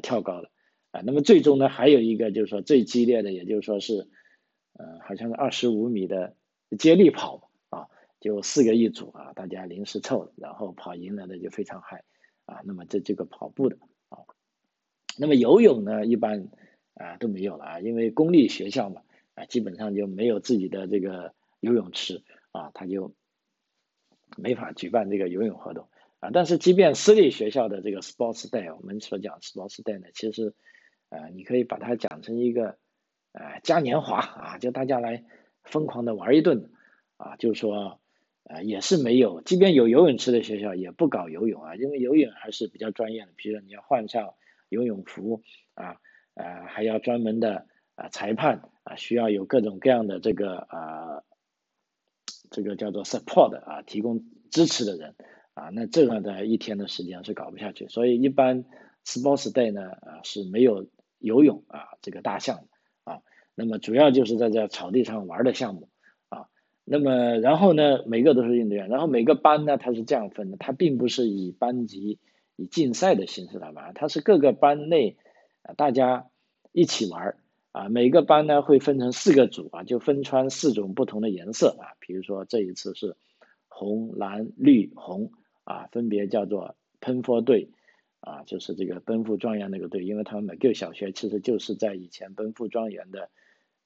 [0.00, 0.50] 跳高了。
[0.90, 4.08] 啊，那么最终呢，还有一个就是说最激烈的，也就是说是，
[4.72, 6.36] 呃，好像是二十五米的
[6.78, 7.88] 接力跑啊，
[8.20, 12.04] 就四个一组啊，大家临时凑，然后跑赢了的就非常嗨。
[12.46, 13.76] 啊，那么这这个跑步的
[14.08, 14.18] 啊，
[15.18, 16.48] 那么游泳呢，一般
[16.94, 19.02] 啊都没有了啊，因为公立学校嘛，
[19.34, 23.12] 啊基本上就没有自己的这个游泳池啊，他就
[24.36, 25.88] 没法举办这个游泳活动
[26.32, 30.54] 但是即便私立学校的这个 sports day，我们所讲 sports day 呢，其实
[31.08, 32.78] 呃你可以把它讲成一个
[33.32, 35.24] 呃嘉年华啊，就大家来
[35.62, 36.70] 疯狂的玩一顿
[37.16, 38.00] 啊，就是说。
[38.48, 44.34] 啊，也是没有，即便有游泳池的学校也不搞游泳啊，因为游泳还是比较专业的，比如说你要换上
[44.68, 45.42] 游泳服
[45.74, 45.96] 啊，
[46.34, 51.24] 呃，还要专门的啊裁判啊，需要有各种各样的这个啊，
[52.52, 55.16] 这个叫做 support 啊，提供支持的人
[55.56, 58.66] 啊，那这样的一天的时间是搞不下去，所以一般
[59.06, 60.86] Sports Day 呢啊是没有
[61.18, 62.66] 游泳啊这个大项
[63.04, 63.22] 啊，
[63.54, 65.88] 那么主要就是在这草地上玩的项目
[66.28, 66.48] 啊，
[66.84, 72.18] 那么然后呢每个都是运动员，然后每个班呢它是这样分的，它并不是以班级
[72.56, 75.16] 以竞赛的形式来玩，它是各个班内
[75.62, 76.26] 啊大家
[76.72, 77.34] 一起玩
[77.72, 83.16] 啊，每个班呢会分成四个组啊，就分穿四种不同的颜色啊，比如说这一次是
[83.68, 85.32] 红蓝绿红。
[85.66, 87.70] 啊，分别叫做喷佛队，
[88.20, 93.30] 啊，就是这个奔赴庄园那个队，因为他们每个小学其实就是在以前奔赴庄园的，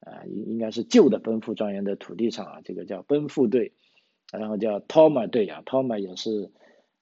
[0.00, 3.72] 啊，应应该是旧的奔赴庄园的土地上啊，这个叫奔赴队，
[4.30, 6.52] 然后叫 Toma 队啊，Toma 也是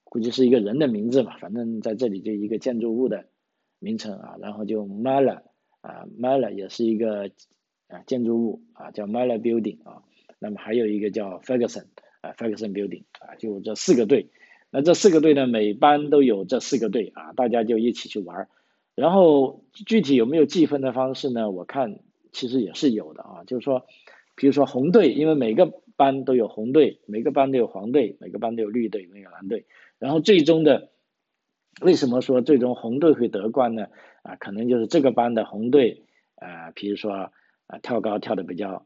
[0.04, 3.26] 估计是一个人的名字嘛，反正在这里就一个建筑物的
[3.80, 5.42] 名称啊，然后就 Mala
[5.80, 7.32] 啊，Mala 也是一个
[7.88, 10.04] 啊建筑物啊，叫 Mala Building 啊，
[10.38, 11.86] 那么还有一个叫 Ferguson
[12.20, 14.30] 啊，Ferguson Building 啊，就这四个队。
[14.70, 18.48] 那这四个队呢，每班都有这四个队啊，大家就一起去玩
[18.94, 21.50] 然后具体有没有计分的方式呢？
[21.50, 22.00] 我看
[22.32, 23.86] 其实也是有的啊，就是说，
[24.34, 29.66] 比如说红队，因为每个班都有红队，每个班都有黄队，每个班都有绿队，没有蓝队。
[29.98, 30.90] 然后最终的，
[31.80, 33.86] 为什么说最终红队会得冠呢？
[34.22, 36.02] 啊，可能就是这个班的红队
[36.34, 37.30] 啊，比如说
[37.68, 38.84] 啊跳高跳的比较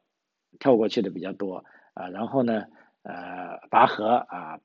[0.60, 1.64] 跳过去的比较多
[1.94, 2.66] 啊，然后呢
[3.02, 4.60] 呃拔河啊。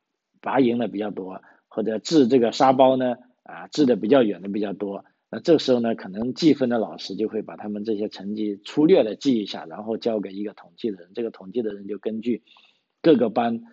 [0.48, 5.04] 拔赢的比较多，或者掷这个沙包呢，啊，掷的比较远的比较多。
[5.30, 11.10] 那这时候呢，可能计分的老师就会把他们这些成绩粗略的记一下，然后交给一个统计的人。
[11.14, 12.44] 这个统计的人就根据
[13.02, 13.64] 各个班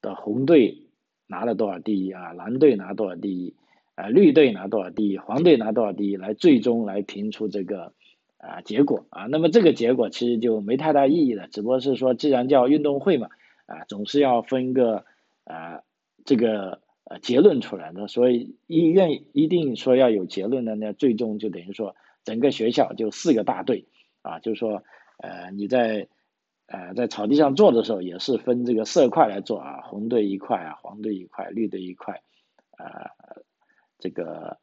[0.00, 0.88] 的红队
[1.28, 3.54] 拿了多少第一啊，蓝队拿多少第一，
[3.94, 7.92] 啊，绿队拿多少第一，黄队拿多少第一，来最终来评出这个
[8.38, 9.26] 啊结果啊。
[9.30, 13.28] 那么这个结果其实就没太大意义了，只不过是说，既然叫运动会嘛，
[13.66, 15.04] 啊，总是要分个
[15.44, 15.82] 啊。
[16.24, 23.86] 这个呃结论出来的，所以医院一定说要有结论的，那最终就等于说整个学校就四个大队
[24.22, 24.84] 啊，就是说
[25.18, 26.08] 呃你在
[26.66, 32.22] 呃在草地上做的时候也是分这个色块来做啊，红队一块啊，黄队一块，绿队一块
[32.78, 33.10] 啊，
[33.98, 34.58] 这个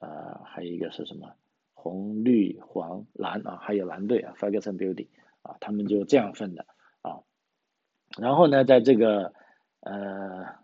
[0.00, 1.32] 呃还有一个是什么
[1.72, 5.08] 红绿黄蓝啊，还有蓝队啊，Ferguson Building
[5.42, 6.64] 啊，他们就这样分的
[7.02, 7.20] 啊，
[8.16, 9.32] 然后呢，在这个
[9.80, 10.62] 呃。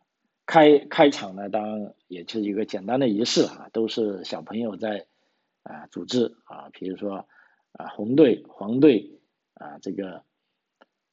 [0.50, 5.06] 开开场呢，当然也就是一个简单的仪式啊，都是小朋友在
[5.62, 7.28] 啊组织啊，比如说
[7.70, 9.20] 啊红队、黄队
[9.54, 10.24] 啊这个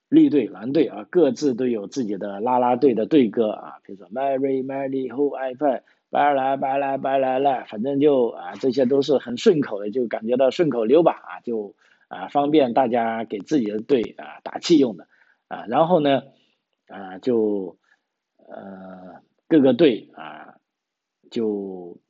[0.09, 11.75] 绿队、蓝队啊，各自都有自己的啦啦队的队歌啊，比如说 Mary Mary Who I Find，拜来拜来拜来来，反正就啊这些都是很顺口的，就感觉到顺口溜吧啊，就
[12.07, 15.05] 啊方便大家给自己的队啊打气用的
[15.47, 16.23] 啊，然后呢
[16.87, 17.76] 啊就
[18.47, 19.21] 呃。
[19.49, 20.55] 各个队啊，
[21.31, 22.01] 就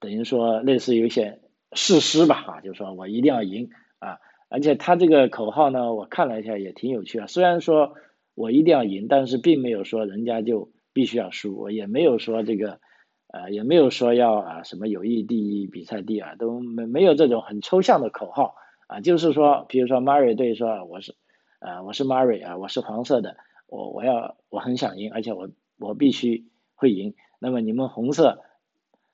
[0.00, 1.38] 等于说类似有一些
[1.70, 4.18] 誓师吧，啊，就说我一定要赢啊！
[4.48, 7.28] 而且他这个口号呢，我看了一下也挺有趣啊。
[7.28, 7.94] 虽然说
[8.34, 12.80] 我一定要赢，但是并没有说人家就必须要输，我也没有说这个，
[13.28, 18.56] 呃，也没有说要啊什么友谊第一，比赛第二，都没没有这种很抽象的口号
[18.88, 19.00] 啊。
[19.00, 21.14] 就是说，比如说 Mary 队说我是，
[21.60, 23.36] 呃，我是 Mary 啊，我是黄色的，
[23.68, 25.48] 我我要我很想赢，而且我
[25.80, 26.48] 我必须。
[26.82, 28.42] 会赢，那么你们红色、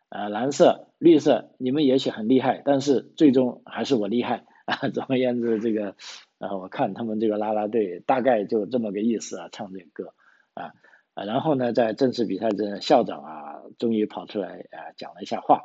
[0.09, 4.89] 呃蓝色、绿色，你们也许很厉害，但是最终还是我厉害啊！
[4.91, 5.97] 总而言之，这个
[6.39, 10.15] 啊，我看他们这个啦啦队大概就这么个意思啊，唱这个歌
[10.55, 10.75] 啊
[11.15, 15.63] 啊，然后呢，在正式比赛中校长啊，终于跑出来啊讲了一下话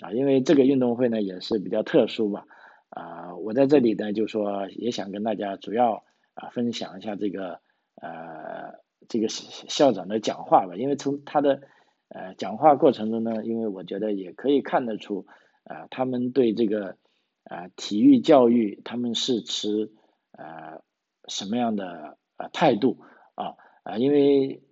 [0.00, 2.46] 啊，因为这个运动会呢也是比较特殊吧
[2.90, 6.02] 啊，我在这里呢就说也想跟大家主要
[6.34, 7.60] 啊分享一下这个
[7.94, 8.80] 呃。
[9.08, 11.62] 这个校长的讲话吧，因为从他的
[12.08, 15.26] 呃讲话过程中呢，因为我觉得也可以看得出
[15.64, 16.96] 啊，他们对这个
[17.44, 19.92] 啊体育教育他们是持
[20.32, 20.82] 呃
[21.26, 22.98] 什么样的呃态度
[23.34, 24.62] 啊啊，因为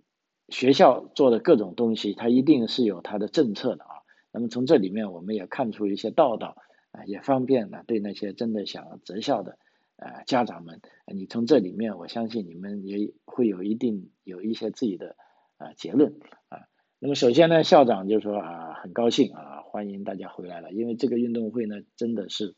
[0.48, 3.90] 学校做的各种东西，它一定是有它的政策的啊。
[4.30, 6.56] 那么从这里面我们也看出一些道道
[6.92, 9.58] 啊，也方便呢对那些真的想择校的。
[9.96, 15.16] 呃，家长们，你从这里面，我相信你们也会有一定有一些自己的
[15.56, 16.68] 啊结论啊。
[16.98, 22.54] 那么首先呢，校长就说啊，很高兴啊，欢迎大家回来了，因为这个运动会呢，真的是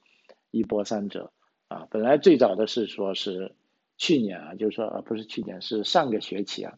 [0.51, 1.33] 一波三折
[1.69, 1.87] 啊。
[1.93, 3.55] 本来最早的是说是
[3.97, 6.77] 去年啊，就是说啊不是去年，是上个学期啊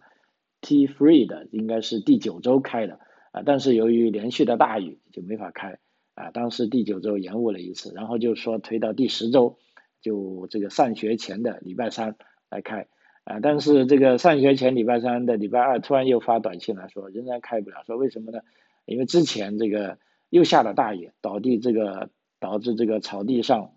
[0.60, 3.00] ，T free 的应该是第九周开的
[3.32, 5.78] 啊，但是由于连续的大雨就没法开
[6.12, 9.56] 啊，当时第九周延误了一次，然后就说推到第十周。
[10.00, 12.16] 就这个上学前的礼拜三
[12.48, 12.86] 来开，
[13.24, 18.40] 啊，但是这个上学前礼拜三的礼拜二突然又发短信来说仍然开不了，说为什么呢？
[18.86, 19.98] 因为之前这个
[20.30, 22.10] 又下了大雨，导地这个
[22.40, 23.72] 导致这个草地上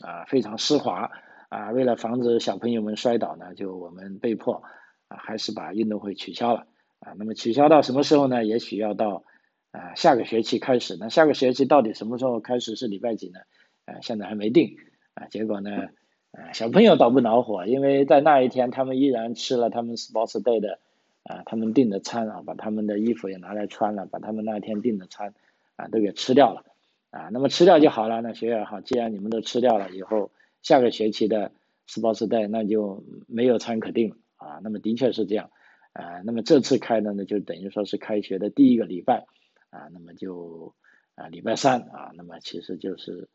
[0.00, 1.10] 啊非常湿滑
[1.48, 4.62] 啊，为了防止小朋友们摔倒呢，就我们被迫
[5.08, 6.66] 啊还是把运动会取消了
[6.98, 7.12] 啊。
[7.18, 8.44] 那么取消到什么时候呢？
[8.44, 9.22] 也许要到
[9.70, 10.96] 啊下个学期开始。
[10.98, 13.38] 那下个学期到底什么时候开始是礼拜几呢？
[13.84, 14.76] 啊，现在还没定
[15.16, 15.26] 啊。
[15.26, 15.88] 结果呢？
[16.32, 20.78] 啊，小朋友倒不恼火，因为在那一天他们依然吃了他们 Sports Day 的
[21.22, 25.32] 啊，他们订的餐啊，把他们的衣服也拿来穿了，把他们那天订的餐
[25.76, 26.62] 啊都给吃掉了
[27.08, 27.30] 啊。
[27.32, 31.52] 那么吃掉就好了，那学校好，既然你们都吃掉了，以后下个学期的
[31.88, 34.60] Sports Day 那就没有餐可订了啊。
[34.62, 35.50] 那么的确是这样
[35.94, 36.20] 啊。
[36.22, 39.24] 那么这次开的呢，就等于说是开学的第一个礼拜
[39.70, 40.74] 啊，那么就
[41.14, 43.30] 啊礼拜三啊，那么其实就是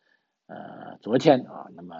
[0.51, 1.95] 呃昨天啊，那么。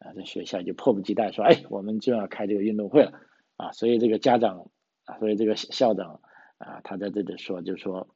[0.00, 3.12] 啊，这学校就迫不及待说，哎，我们就要开这个运动会了，
[3.56, 4.70] 啊，所以这个家长
[5.06, 6.20] 啊，所以这个校长
[6.58, 8.14] 啊，他在这里说，就说，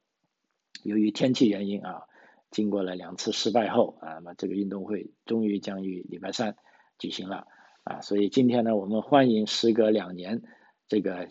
[0.83, 2.03] 由于天气原因啊，
[2.51, 6.57] 经过了两次失败后啊，那么这个运动会终于将于礼拜三
[6.99, 7.47] 举行了，
[7.85, 10.43] 啊，所以今天呢，我们欢迎时隔两年
[10.89, 11.29] 这个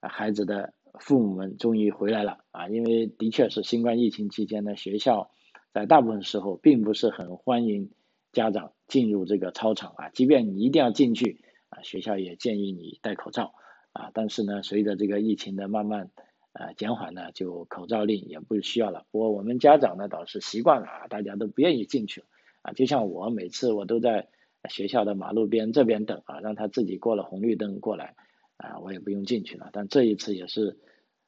[0.00, 5.30] 孩子的父母们终于回来了，啊，因为的确是新冠疫情期间呢，学校
[5.72, 7.90] 在大部分时候并不是很欢迎。
[8.30, 13.54] 家长进入这个操场啊，即便你一定要进去啊，学校也建议你戴口罩
[13.92, 14.10] 啊。
[14.12, 16.10] 但是呢，随着这个疫情的慢慢
[16.52, 19.06] 呃减缓呢，就口罩令也不需要了。
[19.10, 22.22] 不过我们家长呢倒是习惯了啊，大家都不愿意进去
[22.60, 22.72] 啊。
[22.72, 24.28] 就像我每次我都在
[24.68, 28.14] 学校的马路边这边等啊，让他自己过了红绿灯过来
[28.58, 29.70] 啊，我也不用进去了。
[29.72, 30.76] 但这一次也是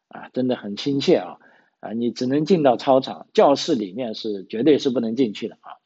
[0.09, 1.38] 啊，真的很亲切啊
[1.80, 5.80] 啊，你只能进到操场，教室里面是绝对是不能进去的啊。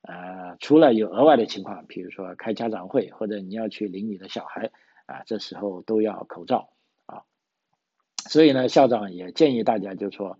[0.00, 4.70] 呃，除了有额外的情况，比如说开家长会或者你要去领你的小孩
[5.06, 6.70] 啊，这时候都要口罩
[7.06, 7.22] 啊。
[8.16, 10.38] 所以呢，校长也建议大家就说，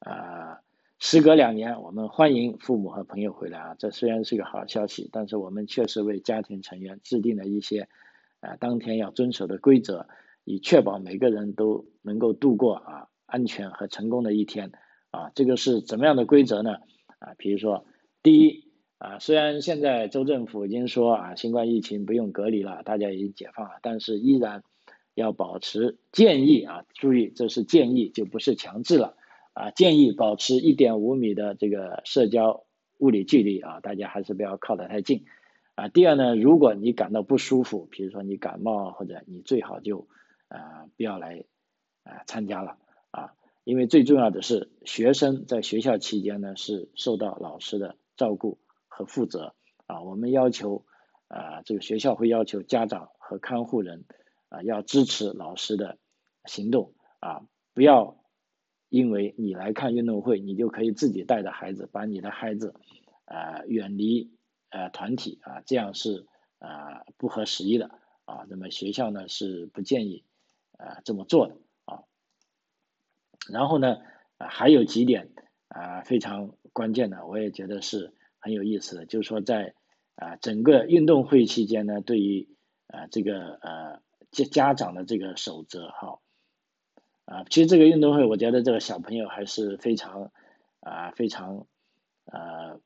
[0.00, 0.58] 呃，
[0.98, 3.74] 时隔两年，我们欢迎父母和朋友回来啊。
[3.78, 7.88] 这虽然是个好消息，但是我们确实为家庭成员制定了一些
[8.40, 10.06] 啊当天要遵守的规则，
[10.44, 14.72] 以确保每个人都能够度过啊安全和成功的一天
[15.12, 15.30] 啊。
[15.36, 16.78] 这个是怎么样的规则呢？
[17.20, 17.86] 啊，比如说
[18.24, 18.66] 第一。
[19.00, 24.64] 啊，虽然现在州政府已经说啊，新冠疫情不用隔离了，大家已经解放了，但是依然
[25.14, 29.14] 要保持建议啊，注意这是建议，就不是强制了
[29.52, 32.64] 啊，建议保持一点五米的这个社交
[32.98, 35.24] 物理距离啊，大家还是不要靠得太近
[35.76, 35.86] 啊。
[35.86, 40.08] 第二呢，如果你感到不舒服，比如说你感冒或者你最好就
[40.48, 41.44] 啊不要来
[42.02, 42.78] 啊参加了，
[43.68, 48.58] 因为最重要的是学生在学校期间呢是受到老师的照顾。
[48.90, 49.54] 和负责
[49.86, 50.84] 啊，我们要求
[51.28, 54.06] 啊，这个学校会要求家长和看护人
[54.48, 55.98] 啊，要支持老师的
[56.46, 58.16] 行动啊，不要
[58.88, 62.74] 因为你来看运动会，你就可以自己带着孩子，把你的孩子
[63.24, 64.32] 啊远离
[64.70, 66.26] 呃团体啊，这样是
[66.58, 67.88] 啊不合时宜的
[68.24, 68.46] 啊。
[68.48, 70.24] 那么学校呢是不建议
[70.76, 71.54] 啊这么做的。
[73.52, 73.98] 然后呢
[74.38, 75.30] 啊还有几点
[75.68, 78.14] 啊非常关键的，我也觉得是。
[78.40, 79.74] 很有意思的，就是说在
[80.14, 82.48] 啊整个运动会期间呢，对于
[82.86, 86.20] 啊这个呃家家长的这个守则哈
[87.24, 90.30] 啊，其实这个运动会我觉得这个小朋友还是非常
[90.78, 91.66] 啊非常
[92.26, 92.80] 呃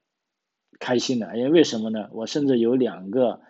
[0.81, 2.09] 开心的，因为为什么呢？
[2.13, 3.43] 我甚至有两个，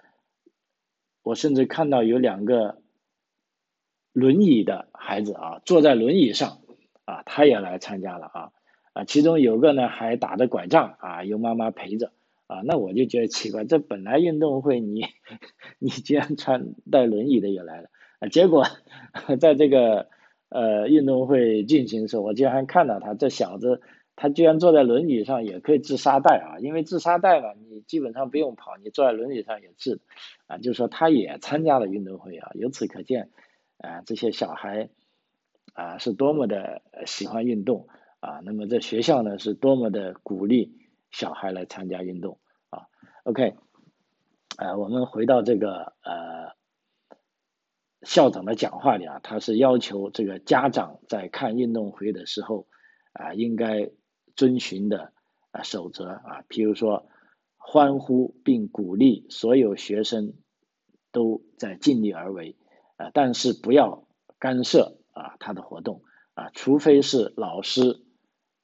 [1.23, 2.83] 我甚至看到有两个
[4.13, 6.62] 轮椅的孩子啊，坐在轮椅上
[7.05, 8.51] 啊，他也来参加了啊。
[8.95, 12.13] 啊，其中有个呢还打着拐杖啊，由妈妈陪着
[12.47, 15.07] 啊，那我就觉得奇怪，这本来运动会你
[15.79, 17.89] 你居然穿带轮椅的也来了
[18.19, 18.67] 啊，结果
[19.41, 20.09] 在这个
[20.51, 23.81] 呃运动会进行的时候，我居然还看到他这小子，
[24.15, 30.01] 他居然坐在轮椅上也可以治沙袋啊，因为治沙袋嘛，你基本上不用跑，你坐在轮椅上也治
[30.47, 33.31] 啊，就是说他也参加了运动会啊，由此可见
[33.79, 34.91] 啊这些小孩
[35.73, 37.89] 啊是多么的喜欢运动。
[38.25, 40.79] 啊，那么在学校呢，是多么的鼓励
[41.11, 42.39] 小孩来参加运动
[42.71, 42.87] 啊。
[43.25, 43.57] OK，
[44.59, 46.55] 呃，我们回到这个呃
[48.03, 52.69] 校长的讲话里啊，他是要求这个家长在看运动会的时候
[53.13, 53.91] 啊，应该
[54.37, 55.13] 遵循的
[55.51, 57.09] 啊守则啊，譬如说
[57.57, 60.35] 欢呼并鼓励所有学生
[61.11, 62.57] 都在尽力而为
[62.99, 64.07] 啊，但是不要
[64.39, 66.03] 干涉啊他的活动
[66.35, 68.03] 啊，除非是老师。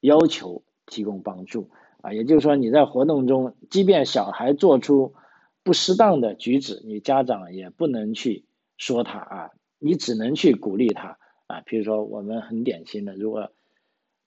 [0.00, 1.72] 要求提供帮助
[2.02, 5.16] 啊，也就是说你在活动中，即便小孩做出
[5.64, 8.46] 不适当的举止，你家长也不能去
[8.76, 11.18] 说他啊，你只能去鼓励他
[11.48, 11.62] 啊。
[11.62, 13.50] 比如说我们很典型的，如果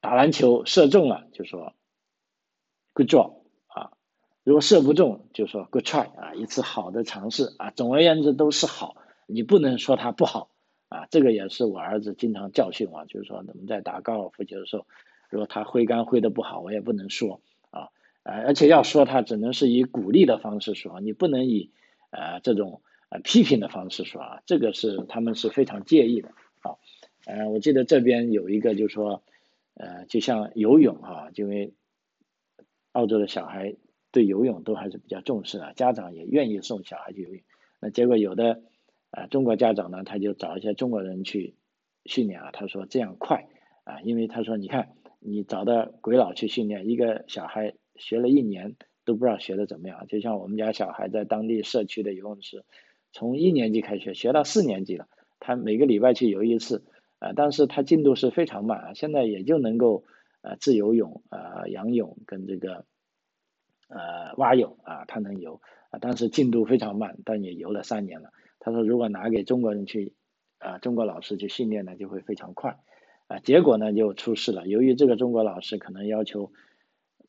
[0.01, 1.73] 打篮球射中了，就说
[2.93, 3.95] good job 啊；
[4.43, 7.71] 如果射不中，就说 good try 啊，一次好的尝试啊。
[7.71, 10.49] 总而言之都是好，你不能说他不好
[10.91, 11.07] 啊。
[11.09, 14.85] 这个也是我儿子经常教训我，就是说我们在打高尔夫球的时候，
[15.31, 17.89] 如果他挥杆挥的不好，我也不能说啊，
[18.23, 21.71] 呃，而且要说他只能是以鼓励的方式说，你不能以
[22.11, 26.29] 呃这种呃批评的方式说啊，这个是他们是非常介意的
[26.59, 26.75] 啊。
[27.25, 29.23] 呃，我记得这边有一个就是说。
[29.73, 31.73] 呃，就像游泳哈，因为
[32.91, 33.77] 澳洲的小孩
[34.11, 37.41] 对游泳都还是比较重视的，家长也愿意送小孩去游泳。
[37.79, 38.61] 那结果有的
[39.11, 41.55] 啊，中国家长呢，他就找一些中国人去
[42.05, 43.47] 训练啊，他说这样快
[43.83, 50.07] 啊，因为他说你看你找的鬼佬去训练，一个小孩学了一年都不知道学的怎么样。
[50.07, 52.63] 就像我们家小孩在当地社区的游泳池，
[53.11, 55.07] 从一年级开学，学到四年级了，
[55.39, 56.83] 他每个礼拜去游一次。
[57.19, 60.05] 啊，但是他进度是非常慢啊，现在也就能够
[60.41, 62.85] 呃自由泳、呃仰泳跟这个
[63.89, 68.31] 呃蛙泳啊，他能游啊，但是进度非常慢，但也游了三年了。
[68.61, 70.13] 他说如果拿给中国人去
[70.59, 72.79] 啊，中国老师去训练呢，就会非常快
[73.27, 73.39] 啊。
[73.39, 76.53] 结果呢就出事了，由于这个中国老师可能要求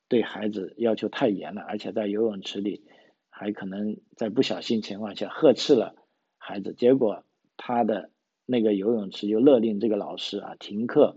[0.07, 2.85] 对孩子要求太严了，而且在游泳池里
[3.29, 5.97] 还可能在不小心情况下呵斥了
[6.39, 7.25] 孩子，结果
[7.57, 8.11] 他的。
[8.45, 11.17] 那个游泳池就勒令这个老师啊停课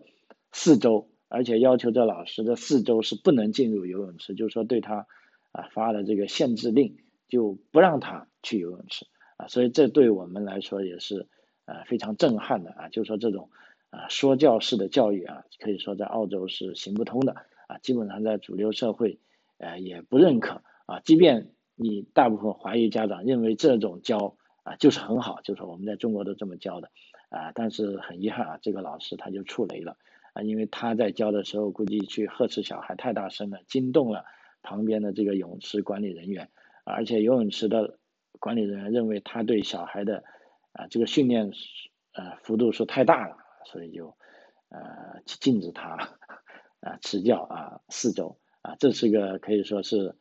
[0.51, 5.07] 四周，而且要求这老师这四周是不能进入游泳池，就是说对他
[5.51, 6.97] 啊发了这个限制令，
[7.27, 9.07] 就不让他去游泳池
[9.37, 9.47] 啊。
[9.47, 11.27] 所以这对我们来说也是
[11.65, 13.49] 啊非常震撼的啊，就是说这种
[13.89, 17.35] 啊说教式的教育啊，可以说在澳洲是行不通的
[17.67, 19.19] 啊，基本上在主流社会
[19.57, 26.89] 呃也不认可啊，即便你大部分华裔家长认为这种教啊就是很好，就是说我们在中国都这么教的。
[27.29, 29.97] 啊，但是很遗憾啊，这个老师他就触雷了
[30.33, 34.23] 啊，因为他在教的时候估计去呵斥小孩太大声了，惊动了
[34.61, 36.49] 旁边的这个泳池管理人员，
[36.85, 37.97] 而且游泳池的
[38.45, 40.23] 管理人员认为他对小孩的
[40.71, 41.51] 啊这个训练
[42.13, 44.15] 呃幅度是太大了，所以就
[44.69, 45.97] 呃禁止他
[46.79, 50.15] 啊持教啊四周啊，这是个可以说是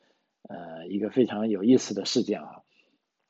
[0.49, 2.63] 呃一个非常有意思的事件啊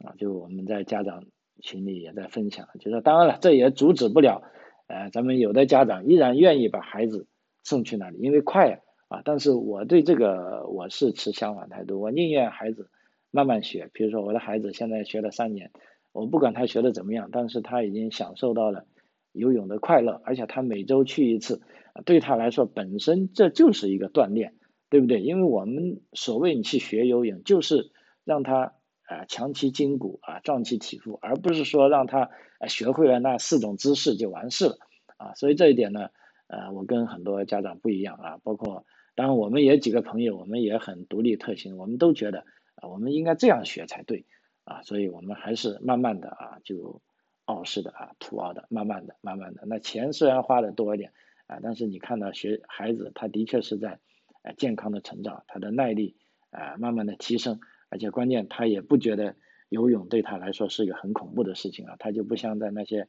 [0.05, 1.25] 啊，就我们在家长。
[1.63, 4.43] 群里也在分享，就说当然了，这也阻止不了，
[4.89, 7.29] 呃，咱们有的家长依然愿意把孩子
[7.63, 9.23] 送去那里，因为快啊。
[9.25, 12.91] 但是我对这个我是持相反态度，我宁愿孩子
[13.35, 13.91] 慢慢学。
[13.93, 15.73] 比如说我的孩子现在学了三年，
[16.13, 18.87] 我不管他学的怎么样，但是他已经享受到了
[19.33, 21.61] 游泳的快乐，而且他每周去一次，
[22.05, 24.55] 对他来说本身这就是一个锻炼，
[24.89, 25.21] 对不对？
[25.21, 27.91] 因为我们所谓你去学游泳，就是
[28.25, 28.75] 让他。
[29.07, 32.31] 啊，强其筋骨啊，壮其体肤，而不是说让他
[32.67, 34.79] 学会了那四种姿势就完事了
[35.19, 35.35] 啊。
[35.35, 36.09] 所以这一点呢，
[36.47, 38.39] 呃，我跟很多家长不一样啊。
[38.43, 42.47] 包括当然，我们也几个朋友，我们也很独立特行，我们都觉得
[42.77, 44.27] 啊，我们应该这样学才对
[44.65, 44.83] 啊。
[44.83, 47.03] 所以我们还是慢慢的啊，就
[47.45, 49.65] 傲视的啊，土傲的，慢慢的，慢慢的。
[49.67, 51.13] 那钱虽然花的多一点
[51.47, 54.01] 啊，但是你看到学孩子，他的确是在
[54.43, 56.17] 呃健康的成长，他的耐力
[56.51, 57.61] 啊，慢慢的提升。
[57.91, 59.37] 而且关键，他也不觉得
[59.69, 63.09] 游泳对他来说是一个很恐怖的事情啊，他就不像在那些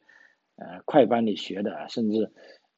[0.56, 2.30] 呃快班里学的，甚至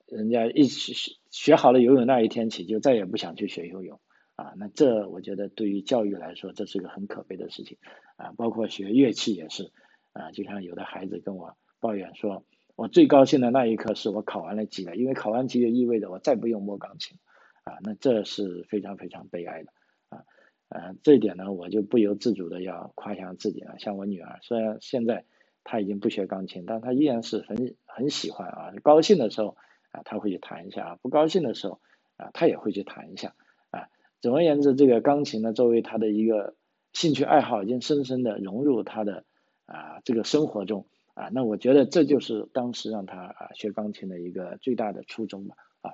[0.06, 4.00] 人家一学学好了游泳那一天起，就再也不想去学游泳
[4.38, 4.54] 啊。
[4.56, 7.76] 那这我觉得对于教育来说，这是个很可悲的事情
[8.16, 8.30] 啊。
[8.36, 9.72] 包括学乐器也是
[10.12, 12.44] 啊，就像有的孩子跟我抱怨说，
[12.76, 17.18] 我最高兴的那一刻是我考完了级了，因为考完级就意味着我再不用摸钢琴
[17.64, 17.74] 啊。
[17.82, 19.72] 那这是非常非常悲哀的。
[20.70, 23.78] 呃，这一点呢，我就不由自主的要夸奖自己了。
[23.78, 25.24] 像我女儿，虽然现在
[25.64, 28.72] 她已经不学钢琴，但她依然是很很喜欢啊。
[28.82, 29.56] 高兴的时候
[29.92, 31.80] 啊，她会去弹一下啊；不高兴的时候
[32.18, 33.34] 啊，她也会去弹一下。
[34.20, 36.54] 总而言之，这个钢琴呢，作为他的一个
[36.92, 39.24] 兴趣爱好，已经深深的融入他的
[39.66, 41.28] 啊这个生活中啊。
[41.32, 45.56] 那我觉得这就是当时让他啊学钢琴的一个最大的初衷吧。
[45.82, 45.92] 啊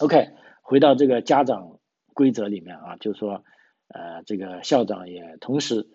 [0.00, 0.30] ，OK，
[0.62, 1.78] 回到这个家长
[2.14, 3.44] 规则里面啊，就是说。
[3.88, 5.86] 呃，这个校长也同时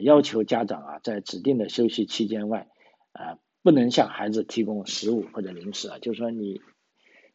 [0.00, 2.68] 要求家长啊，在指定的休息期间外，
[3.10, 5.98] 啊，不能向孩子提供食物或者零食啊。
[5.98, 6.60] 就是说，你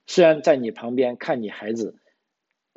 [0.08, 2.00] 虽然在你旁边看你孩子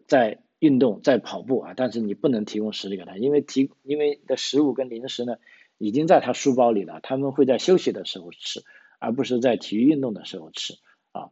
[0.08, 5.38] 在运动、在跑步啊，但是你不能提供食物给他，因为提因为的食物跟零食呢，
[5.76, 8.62] 已经在他书包里了，他们会在休息的时候吃，
[9.00, 10.74] 而不是在体育运动的时候吃
[11.10, 11.30] 啊。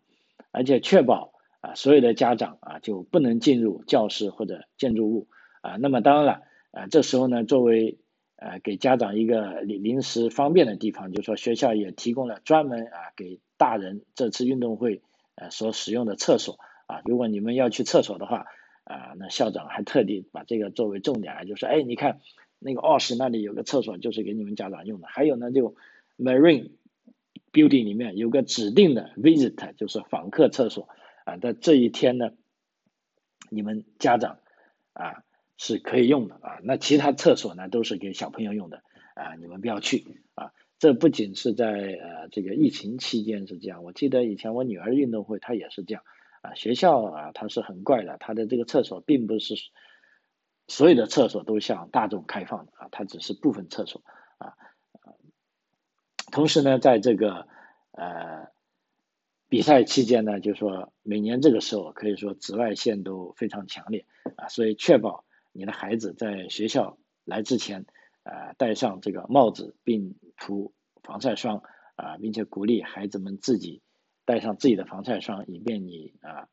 [0.51, 5.29] 而且确保啊，所有的家长啊，就不能进入教室或者建筑物。
[5.61, 7.99] 啊，那么当然了，啊，这时候呢，作为
[8.35, 15.03] 呃给家长一个临临时方便的地方，就是说学校也提供了专门啊给大人这次运动会
[15.37, 18.47] 呃所使用的厕所啊，如果你们要去厕所的话
[18.85, 22.21] 啊，那校长还特地把这个作为重点，就是哎你看
[22.59, 25.75] 那个奥室那里有个厕所就是给你们家长用的，还有呢就
[26.19, 26.71] Marine
[27.53, 30.89] Building 里面有个指定的 Visit 就是访客厕所
[31.25, 32.31] 啊，在这一天呢。
[33.53, 34.39] 你们家长
[34.93, 35.25] 啊
[35.57, 40.05] 是可以用的啊，那其他厕所呢都是给小朋友用的啊，你们不要去
[40.37, 40.53] 啊。
[40.79, 46.05] 这不仅是在呃这个疫情期间是这样，我记得以前我女儿运动会她也是这样
[46.41, 46.55] 啊。
[46.55, 49.55] 学校啊它是很怪的，它的这个厕所并不是
[50.69, 54.03] 所有的厕所都向大众开放的啊，它只是部分厕所
[54.39, 54.55] 啊。
[56.33, 57.47] 同时呢，在这个
[57.93, 58.49] 呃。
[59.51, 67.85] 比赛期间呢，就说每年这个时候可以说紫外线都非常强烈啊，所以确保你的孩子在学校来之前，
[68.23, 70.73] 呃，戴上这个帽子并涂
[71.03, 71.65] 防晒霜
[71.97, 73.83] 啊，并且鼓励孩子们自己
[74.31, 76.47] 带上自己的防晒霜，以便你啊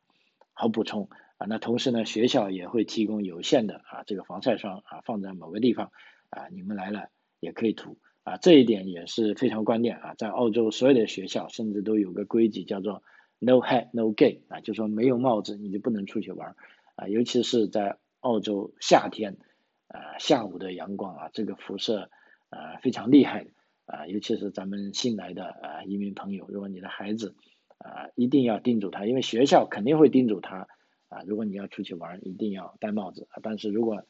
[0.52, 1.46] 好补充啊。
[1.48, 5.92] 那同时呢，学校也会提供有限的啊这个防晒霜啊，放在某个地方
[6.30, 7.96] 啊，你们来了也可以涂。
[8.24, 10.14] 啊，这一点也是非常关键啊！
[10.18, 13.02] 在澳洲所有的学校甚至都有个规矩，叫做
[13.38, 16.54] “no hat no gate” 啊，就说没有帽子你就不能出去玩
[16.96, 17.08] 啊！
[17.08, 19.38] 尤其是在澳洲夏天，
[19.86, 22.10] 啊下午的阳光啊，这个辐射
[22.50, 23.46] 啊非常厉害
[23.86, 24.06] 啊！
[24.08, 27.34] 尤其是咱们新来的啊移民朋友，如果你的孩子
[27.78, 30.68] 啊一定要叮嘱他，因为学校肯定会叮嘱他
[31.08, 33.40] 啊，如果你要出去玩，一定要戴帽子啊！
[33.42, 34.04] 但是如果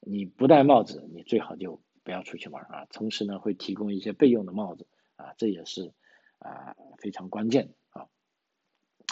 [0.00, 1.80] 你不戴帽子，你最好就。
[2.02, 2.86] 不要出去玩啊！
[2.90, 5.92] 同时呢，会提供一些备用的帽子啊，这也是
[6.38, 8.06] 啊非常关键啊。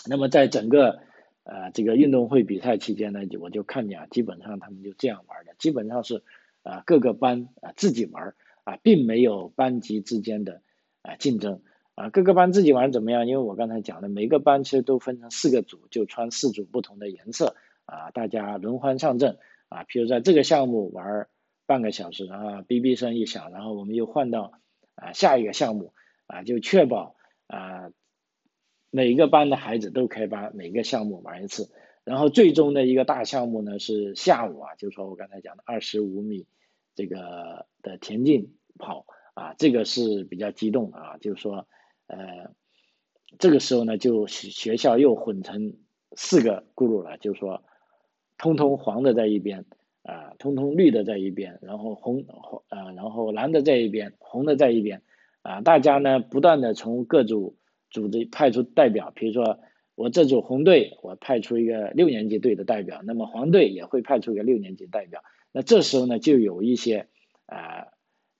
[0.08, 1.02] 那么在整个
[1.44, 6.24] 呃这个运动会比赛期间呢，我就看见啊，基本上他们就这样玩的，基本上是
[6.62, 8.34] 啊各个班啊自己玩
[8.64, 10.62] 啊，并没有班级之间的
[11.02, 11.60] 啊竞争
[11.98, 12.10] 啊。
[12.10, 13.26] 各个班自己玩怎么样？
[13.26, 19.38] 因为我刚才讲的，每个班其实都分成四个组，就穿四组不同的颜色啊，大家轮番上阵
[19.68, 19.84] 啊。
[19.84, 21.28] 譬如在这个项目玩。
[21.68, 24.58] 半个小时啊哔哔声一响，然后我们又换到
[24.94, 25.92] 啊下一个项目
[26.26, 27.14] 啊，就确保
[27.46, 27.90] 啊
[28.90, 31.70] 每个班的孩子都可以把每个项目玩一次。
[32.04, 36.46] 然后最终的一个大项目呢是下午啊，就说我刚才讲的二十五米
[36.94, 41.68] 这个的田径跑啊，这个是比较激动的啊，就是说
[42.08, 42.50] 呃
[43.38, 45.74] 这个时候呢就学校又混成
[46.16, 47.62] 四个轱辘了，就是说
[48.36, 49.64] 通通黄的在一边。
[50.04, 55.02] 啊，通通绿的在一边，然后红红啊，然后蓝的在一边，红的在一边，
[55.42, 57.58] 啊，大家呢不断的从各组
[57.90, 59.58] 组织派出代表，比如说
[59.96, 67.08] 我这组红队，我派出一个六年级队的代表，那么黄队也会派出一个六年级代表，那这时候呢就有一些
[67.44, 67.88] 啊，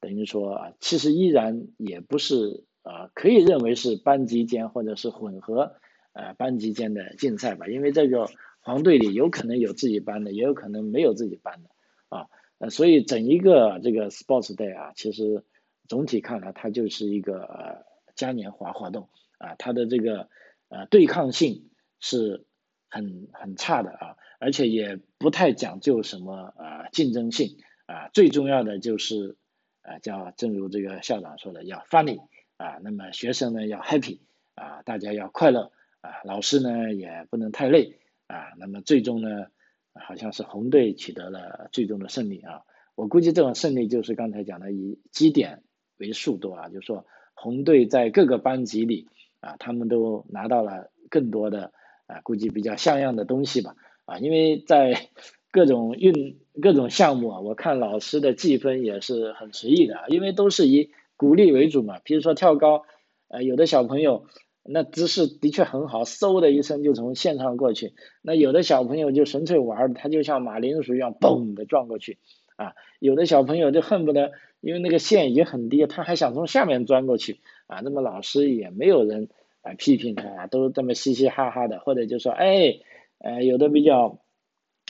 [0.00, 5.74] 等于说啊，其实依然也不是啊，可以认为是班级间或者是混合
[6.12, 8.28] 呃班级间的竞赛吧，因为这个。
[8.60, 11.70] 黄队里有可能有自己班的，也有可能没有自己班的，
[12.10, 12.26] 啊，
[12.58, 15.42] 呃，所以整一个这个 sports day 啊，其实
[15.86, 19.08] 总体看来它就是一个呃嘉年华活动
[19.38, 20.28] 啊，它的这个
[20.68, 22.44] 呃对抗性是
[22.90, 29.36] 很很差的啊，而且也不太讲究什么啊竞争性啊，最重要的就是
[29.80, 32.20] 啊叫正如这个校长说的要 funny
[32.58, 34.18] 啊，那么学生呢要 happy
[34.54, 37.98] 啊，大家要快乐啊，老师呢也不能太累。
[38.30, 39.46] 啊，那么最终呢，
[39.94, 42.60] 好像是红队取得了最终的胜利啊。
[42.94, 45.62] 我估计这种胜利就是刚才讲的以基点
[45.96, 49.08] 为数多啊，就是说红队在各个班级里
[49.40, 51.72] 啊，他们都拿到了更多的
[52.06, 55.08] 啊，估计比较像样的东西吧啊，因为在
[55.50, 61.98] 各种运各种项目啊，我看老师的计分也是很随意的，因为都是以鼓励为主嘛。
[62.02, 62.84] 比如说跳高，
[63.28, 64.24] 呃，有的小朋友。
[64.70, 67.94] 那姿势的确很好，嗖的一声就从线上过去。
[68.20, 72.18] 那有的小朋友就纯粹玩，他就像马铃薯一样，嘣的撞过去
[72.56, 72.74] 啊。
[72.98, 77.80] 有的小朋友就恨不得，因为那个线已经很低，他还想从下面钻过去啊。
[77.82, 79.30] 那么老师也没有人
[79.62, 82.80] 啊批评他，都这么嘻嘻哈哈的，或者就说，哎，
[83.20, 84.18] 呃，有的比较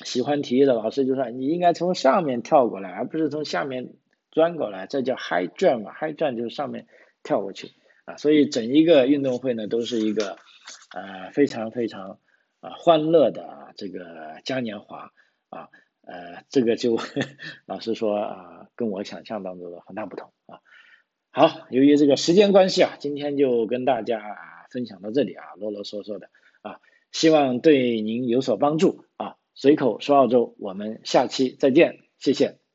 [0.02, 3.90] 喜欢体育的老师就说，你应该从上面跳过来，而不是从下面
[4.38, 6.86] 钻过来，这叫 high jump，high jump 就是上面
[7.24, 7.72] 跳过去。
[8.04, 10.38] 啊，所以整一个运动会呢，都是一个
[10.94, 12.20] 呃非常非常
[12.60, 14.04] 啊欢乐的啊这个
[14.44, 15.10] 嘉年华
[15.48, 15.68] 啊
[16.02, 17.00] 呃这个就
[17.66, 20.60] 老实说啊跟我想象当中的很大不同啊。
[21.32, 24.22] 好，由于这个时间关系啊，今天就跟大家
[24.70, 26.30] 分享到这里啊，啰啰嗦嗦的
[26.62, 26.78] 啊，
[27.10, 29.34] 希望对您有所帮助啊。
[29.54, 32.67] 随口说澳洲，我们下期再见，谢谢。